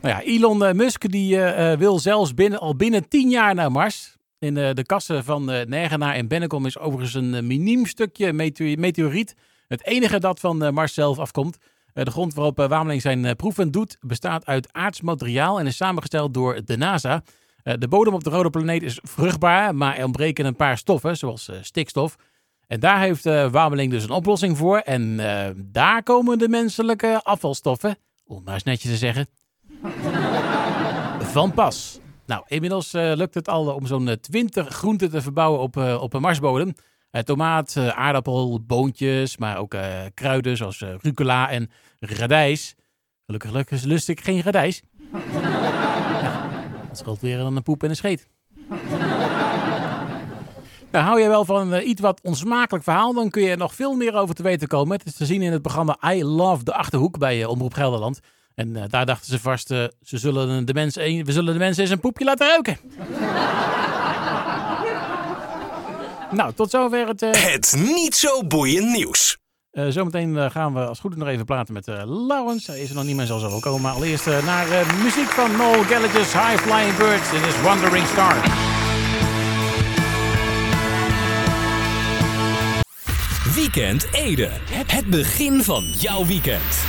Nou 0.00 0.14
ja, 0.14 0.22
Elon 0.22 0.76
Musk 0.76 1.10
die, 1.10 1.36
uh, 1.36 1.72
wil 1.72 1.98
zelfs 1.98 2.34
binnen, 2.34 2.60
al 2.60 2.76
binnen 2.76 3.08
tien 3.08 3.30
jaar 3.30 3.54
naar 3.54 3.72
Mars. 3.72 4.16
In 4.38 4.54
de 4.54 4.84
kassen 4.86 5.24
van 5.24 5.44
Nergenaar 5.44 6.14
en 6.14 6.28
Bennekom 6.28 6.66
is 6.66 6.78
overigens 6.78 7.14
een 7.14 7.46
miniem 7.46 7.86
stukje 7.86 8.32
meteoriet 8.76 9.34
het 9.72 9.86
enige 9.86 10.20
dat 10.20 10.40
van 10.40 10.64
eh, 10.64 10.70
Mars 10.70 10.94
zelf 10.94 11.18
afkomt. 11.18 11.58
Eh, 11.92 12.04
de 12.04 12.10
grond 12.10 12.34
waarop 12.34 12.58
eh, 12.58 12.68
Wameling 12.68 13.02
zijn 13.02 13.36
proeven 13.36 13.70
doet 13.70 13.96
bestaat 14.00 14.46
uit 14.46 14.72
aards 14.72 15.00
materiaal 15.00 15.58
en 15.60 15.66
is 15.66 15.76
samengesteld 15.76 16.34
door 16.34 16.60
de 16.64 16.76
NASA. 16.76 17.22
De 17.62 17.88
bodem 17.88 18.14
op 18.14 18.24
de 18.24 18.30
rode 18.30 18.50
planeet 18.50 18.82
is 18.82 18.98
vruchtbaar, 19.02 19.74
maar 19.74 19.96
er 19.96 20.04
ontbreken 20.04 20.46
een 20.46 20.56
paar 20.56 20.78
stoffen, 20.78 21.16
zoals 21.16 21.50
stikstof. 21.60 22.16
En 22.66 22.80
daar 22.80 23.00
heeft 23.00 23.24
Wameling 23.50 23.90
dus 23.90 24.04
een 24.04 24.10
oplossing 24.10 24.56
voor. 24.56 24.78
En 24.78 25.16
daar 25.56 26.02
komen 26.02 26.38
de 26.38 26.48
menselijke 26.48 27.20
afvalstoffen, 27.22 27.96
om 28.26 28.42
maar 28.44 28.54
eens 28.54 28.62
netjes 28.62 28.90
te 28.90 28.96
zeggen, 28.96 29.26
van 31.18 31.52
pas. 31.52 32.00
Nou, 32.26 32.44
inmiddels 32.46 32.92
lukt 32.92 33.34
het 33.34 33.48
al 33.48 33.74
om 33.74 33.86
zo'n 33.86 34.16
20 34.20 34.68
groenten 34.68 35.10
te 35.10 35.22
verbouwen 35.22 35.60
op, 35.60 35.76
op 35.76 36.14
een 36.14 36.20
Marsbodem. 36.20 36.74
Uh, 37.12 37.22
tomaat, 37.22 37.74
uh, 37.78 37.88
aardappel, 37.88 38.60
boontjes, 38.66 39.36
maar 39.36 39.56
ook 39.56 39.74
uh, 39.74 39.82
kruiden 40.14 40.56
zoals 40.56 40.84
rucola 41.00 41.50
en 41.50 41.70
radijs. 42.00 42.74
Gelukkig, 43.26 43.50
gelukkig 43.50 43.82
lust 43.82 44.08
ik 44.08 44.20
geen 44.20 44.42
radijs. 44.42 44.82
dat 46.88 46.98
scheelt 46.98 47.20
weer 47.20 47.38
dan 47.38 47.56
een 47.56 47.62
poep 47.62 47.82
en 47.82 47.88
een 47.88 47.96
scheet. 47.96 48.28
Nou, 50.90 51.04
hou 51.04 51.20
jij 51.20 51.28
wel 51.28 51.44
van 51.44 51.74
iets 51.74 52.00
wat 52.00 52.20
onsmakelijk 52.22 52.84
verhaal, 52.84 53.14
dan 53.14 53.30
kun 53.30 53.42
je 53.42 53.50
er 53.50 53.56
nog 53.56 53.74
veel 53.74 53.94
meer 53.94 54.14
over 54.14 54.34
te 54.34 54.42
weten 54.42 54.68
komen. 54.68 54.98
Het 54.98 55.06
is 55.06 55.14
te 55.14 55.26
zien 55.26 55.42
in 55.42 55.52
het 55.52 55.62
programma 55.62 56.12
I 56.12 56.24
Love 56.24 56.64
de 56.64 56.74
Achterhoek 56.74 57.18
bij 57.18 57.44
Omroep 57.44 57.74
Gelderland. 57.74 58.20
En 58.54 58.88
daar 58.88 59.06
dachten 59.06 59.30
ze 59.30 59.38
vast, 59.38 59.66
ze 59.66 59.92
zullen 60.00 60.66
de 60.66 60.74
mensen, 60.74 61.24
we 61.24 61.32
zullen 61.32 61.52
de 61.52 61.58
mensen 61.58 61.82
eens 61.82 61.92
een 61.92 62.00
poepje 62.00 62.24
laten 62.24 62.46
ruiken. 62.46 62.78
Nou, 66.32 66.52
tot 66.52 66.70
zover 66.70 67.06
het... 67.06 67.22
Uh... 67.22 67.30
Het 67.32 67.74
niet 67.78 68.14
zo 68.14 68.46
boeiend 68.46 68.90
nieuws. 68.90 69.36
Uh, 69.72 69.86
zometeen 69.88 70.34
uh, 70.34 70.50
gaan 70.50 70.74
we 70.74 70.86
als 70.86 71.00
goed 71.00 71.16
nog 71.16 71.28
even 71.28 71.44
praten 71.44 71.74
met 71.74 71.88
uh, 71.88 72.02
Laurens. 72.26 72.66
Hij 72.66 72.80
is 72.80 72.88
er 72.88 72.94
nog 72.94 73.04
niet 73.04 73.16
meer, 73.16 73.26
zal 73.26 73.38
zo 73.38 73.48
wel 73.48 73.60
komen. 73.60 73.80
Maar 73.80 73.92
allereerst 73.92 74.26
naar 74.26 74.66
muziek 75.02 75.28
van 75.28 75.56
Noel 75.56 75.82
Gallagher's 75.82 76.32
High 76.32 76.56
Flying 76.56 76.96
Birds. 76.96 77.30
Dit 77.30 77.46
is 77.46 77.60
Wandering 77.60 78.06
Star. 78.06 78.36
Weekend 83.54 84.06
Ede. 84.12 84.48
Het 84.86 85.06
begin 85.06 85.62
van 85.62 85.84
jouw 85.84 86.26
weekend. 86.26 86.84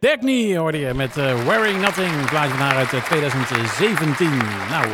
Dagny 0.00 0.56
hoorde 0.56 0.78
je 0.78 0.94
met 0.94 1.14
Wearing 1.14 1.80
Nothing. 1.80 2.24
Plaatje 2.30 2.50
van 2.50 2.66
haar 2.66 2.76
uit 2.76 3.04
2017. 3.04 4.28
Nou, 4.70 4.86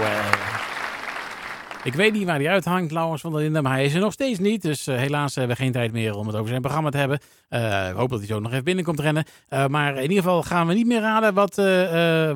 ik 1.83 1.95
weet 1.95 2.13
niet 2.13 2.25
waar 2.25 2.39
hij 2.39 2.49
uithangt, 2.49 2.93
Laurens 2.93 3.21
van 3.21 3.33
der 3.33 3.41
Linden, 3.41 3.63
maar 3.63 3.73
hij 3.73 3.85
is 3.85 3.95
er 3.95 4.01
nog 4.01 4.13
steeds 4.13 4.39
niet. 4.39 4.63
Dus 4.63 4.89
uh, 4.89 4.97
helaas 4.97 5.35
hebben 5.35 5.57
we 5.57 5.63
geen 5.63 5.73
tijd 5.73 5.93
meer 5.93 6.17
om 6.17 6.27
het 6.27 6.37
over 6.37 6.49
zijn 6.49 6.61
programma 6.61 6.91
te 6.91 6.97
hebben. 6.97 7.19
Uh, 7.51 7.89
ik 7.89 7.95
hoop 7.95 8.11
dat 8.11 8.19
hij 8.19 8.29
zo 8.29 8.41
nog 8.41 8.53
even 8.53 8.65
binnenkomt 8.65 9.01
rennen. 9.01 9.25
Uh, 9.51 9.67
maar 9.67 9.97
in 9.97 10.03
ieder 10.03 10.17
geval 10.17 10.43
gaan 10.43 10.67
we 10.67 10.75
niet 10.75 10.87
meer 10.87 11.01
raden 11.01 11.35
wat, 11.35 11.55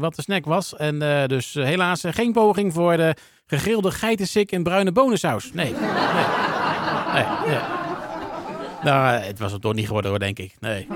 wat 0.00 0.14
de 0.14 0.22
snack 0.22 0.44
was. 0.44 0.76
En 0.76 0.98
dus 1.28 1.54
helaas 1.54 2.02
geen 2.07 2.33
poging 2.33 2.72
voor 2.72 2.96
de 2.96 3.16
gegrilde 3.46 3.90
geitensik 3.90 4.52
in 4.52 4.62
bruine 4.62 4.92
bonensaus. 4.92 5.52
Nee, 5.52 5.72
nee, 5.72 5.80
nee. 7.12 7.24
nee. 7.46 7.59
Nou, 8.83 9.07
het 9.09 9.38
was 9.38 9.52
het 9.52 9.61
toch 9.61 9.74
niet 9.74 9.87
geworden 9.87 10.11
hoor, 10.11 10.20
denk 10.20 10.38
ik. 10.38 10.54
Nee 10.61 10.87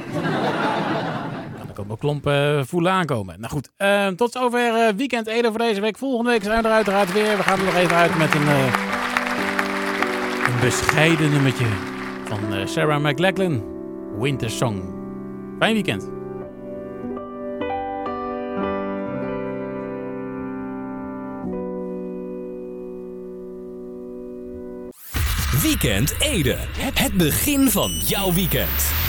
komen 1.78 1.98
klompen 1.98 2.66
voelen 2.66 2.92
aankomen. 2.92 3.40
Nou 3.40 3.52
goed, 3.52 3.70
uh, 3.78 4.06
tot 4.06 4.32
zover 4.32 4.88
uh, 4.88 4.88
Weekend 4.96 5.26
Ede 5.26 5.48
voor 5.48 5.58
deze 5.58 5.80
week. 5.80 5.98
Volgende 5.98 6.30
week 6.30 6.42
zijn 6.42 6.62
we 6.62 6.68
er 6.68 6.74
uiteraard 6.74 7.12
weer. 7.12 7.36
We 7.36 7.42
gaan 7.42 7.58
er 7.58 7.64
nog 7.64 7.74
even 7.74 7.96
uit 7.96 8.18
met 8.18 8.34
een, 8.34 8.48
een 10.52 10.60
bescheiden 10.60 11.30
nummertje 11.30 11.66
van 12.24 12.68
Sarah 12.68 13.02
McLachlan. 13.02 13.64
Winter 14.18 14.50
Song. 14.50 14.82
Fijn 15.58 15.72
weekend. 15.72 16.10
Weekend 25.62 26.14
Ede. 26.18 26.56
Het 26.94 27.14
begin 27.14 27.70
van 27.70 27.90
jouw 27.90 28.32
weekend. 28.32 29.08